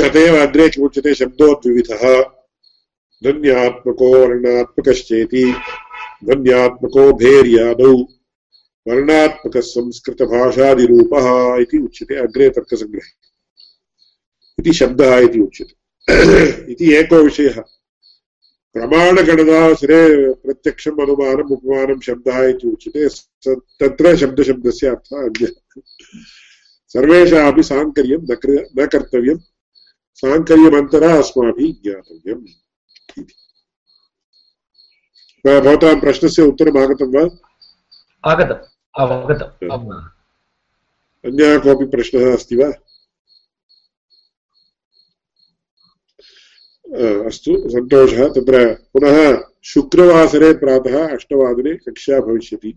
अत 0.08 0.16
एव 0.16 0.40
अग्रे 0.42 0.68
किमुच्यते 0.68 1.14
शब्दो 1.14 1.54
द्विविधः 1.54 2.22
ध्वन्यात्मको 3.22 4.10
वर्णात्मकश्चेति, 4.18 5.44
ध्वन्यात्मको 6.24 7.12
भेर्यादौ 7.12 7.94
वर्णात्मकः 8.88 9.60
संस्कृतभाषादिरूपः 9.60 11.26
इति 11.62 11.78
उच्यते 11.78 12.14
अग्रे 12.14 12.50
तर्कसङ्ग्रहे। 12.50 13.12
इति 14.58 14.72
शब्दः 14.72 15.18
इति 15.18 15.40
उच्यते। 15.40 15.83
इति 16.10 16.94
एको 16.94 17.16
विषयः। 17.16 17.60
प्रमाणगणनावसरे 18.72 20.32
प्रत्यक्षम् 20.32 21.00
अनुमानम् 21.00 21.52
उपमानं 21.52 22.00
शब्दः 22.00 22.48
इति 22.48 22.68
उच्यते। 22.68 23.08
तत्र 23.80 24.16
शब्दशब्दस्य 24.16 24.86
अर्थः 24.86 25.16
अन्यः। 25.16 25.82
सर्वेषामपि 26.88 27.62
साङ्कर्यं 27.62 28.18
न 28.78 28.86
कर्तव्यं। 28.86 29.38
साङ्कर्यमन्तरा 30.14 31.16
अस्माभिः 31.18 31.72
ज्ञातव्यम् 31.82 32.44
भवतां 35.46 36.00
प्रश्नस्य 36.00 36.42
उत्तरम् 36.42 36.78
आगतं 36.78 37.08
वा? 37.14 37.24
आगतम्। 38.30 38.62
अवगतम् 39.00 39.68
अन्यः 41.24 41.58
कोऽपि 41.58 41.84
प्रश्नः 41.84 42.32
अस्ति 42.34 42.56
वा? 42.56 42.72
अस्तु, 46.92 47.68
सन्तोषः। 47.70 48.28
तत्र 48.28 48.74
पुनः 48.74 49.44
शुक्रवासरे 49.64 50.52
प्रातः 50.52 51.08
अष्टवादने 51.08 51.74
कक्षा 51.74 52.20
भविष्यति। 52.20 52.68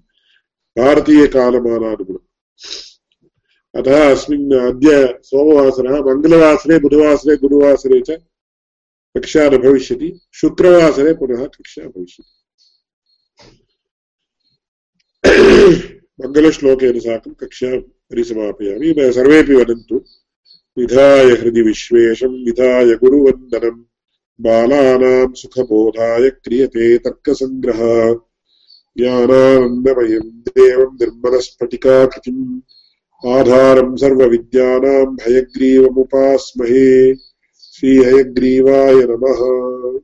भारतीयकालमानानुगुणम्। 0.77 2.19
अतः 3.79 4.11
अस्मिन् 4.11 4.53
अद्य 4.53 5.19
सोमवासरः, 5.23 5.99
मङ्गलवासरे, 5.99 6.79
बुधवासरे, 6.79 7.37
गुरुवासरे 7.37 8.01
च 8.01 8.11
कक्षा 9.17 9.49
न 9.49 9.57
भविष्यति। 9.57 10.19
शुक्रवासरे 10.33 11.13
पुनः 11.13 11.45
कक्षा 11.45 11.81
भविष्यति। 11.81 12.33
मङ्गलश्लोकेन 16.25 16.99
साकं 16.99 17.33
कक्षा 17.33 17.79
परिसमापयामि। 17.79 19.13
सर्वेपि 19.13 19.53
वदन्तु। 19.53 20.05
विधाय 20.77 21.25
हृदि 21.25 21.61
विश्वेशं, 21.61 22.45
विधाय 22.45 22.95
गुरुवन्दनम्। 22.95 23.83
बालानां 24.41 25.33
सुखबोधाय 25.33 26.29
क्रियते 26.29 26.97
तर्कसङ्ग्रह 26.97 28.19
ज्ञानानन्दमयं 28.97 30.41
देवं 30.47 30.93
निर्मलस्फटिकाकृतिम् 30.93 32.61
आधारं 33.27 33.95
सर्वविद्यानां 33.95 35.15
भयग्रीवमुपास्महे 35.15 37.15
श्रीहयग्रीवाय 37.73 38.93
नमः। 38.93 39.99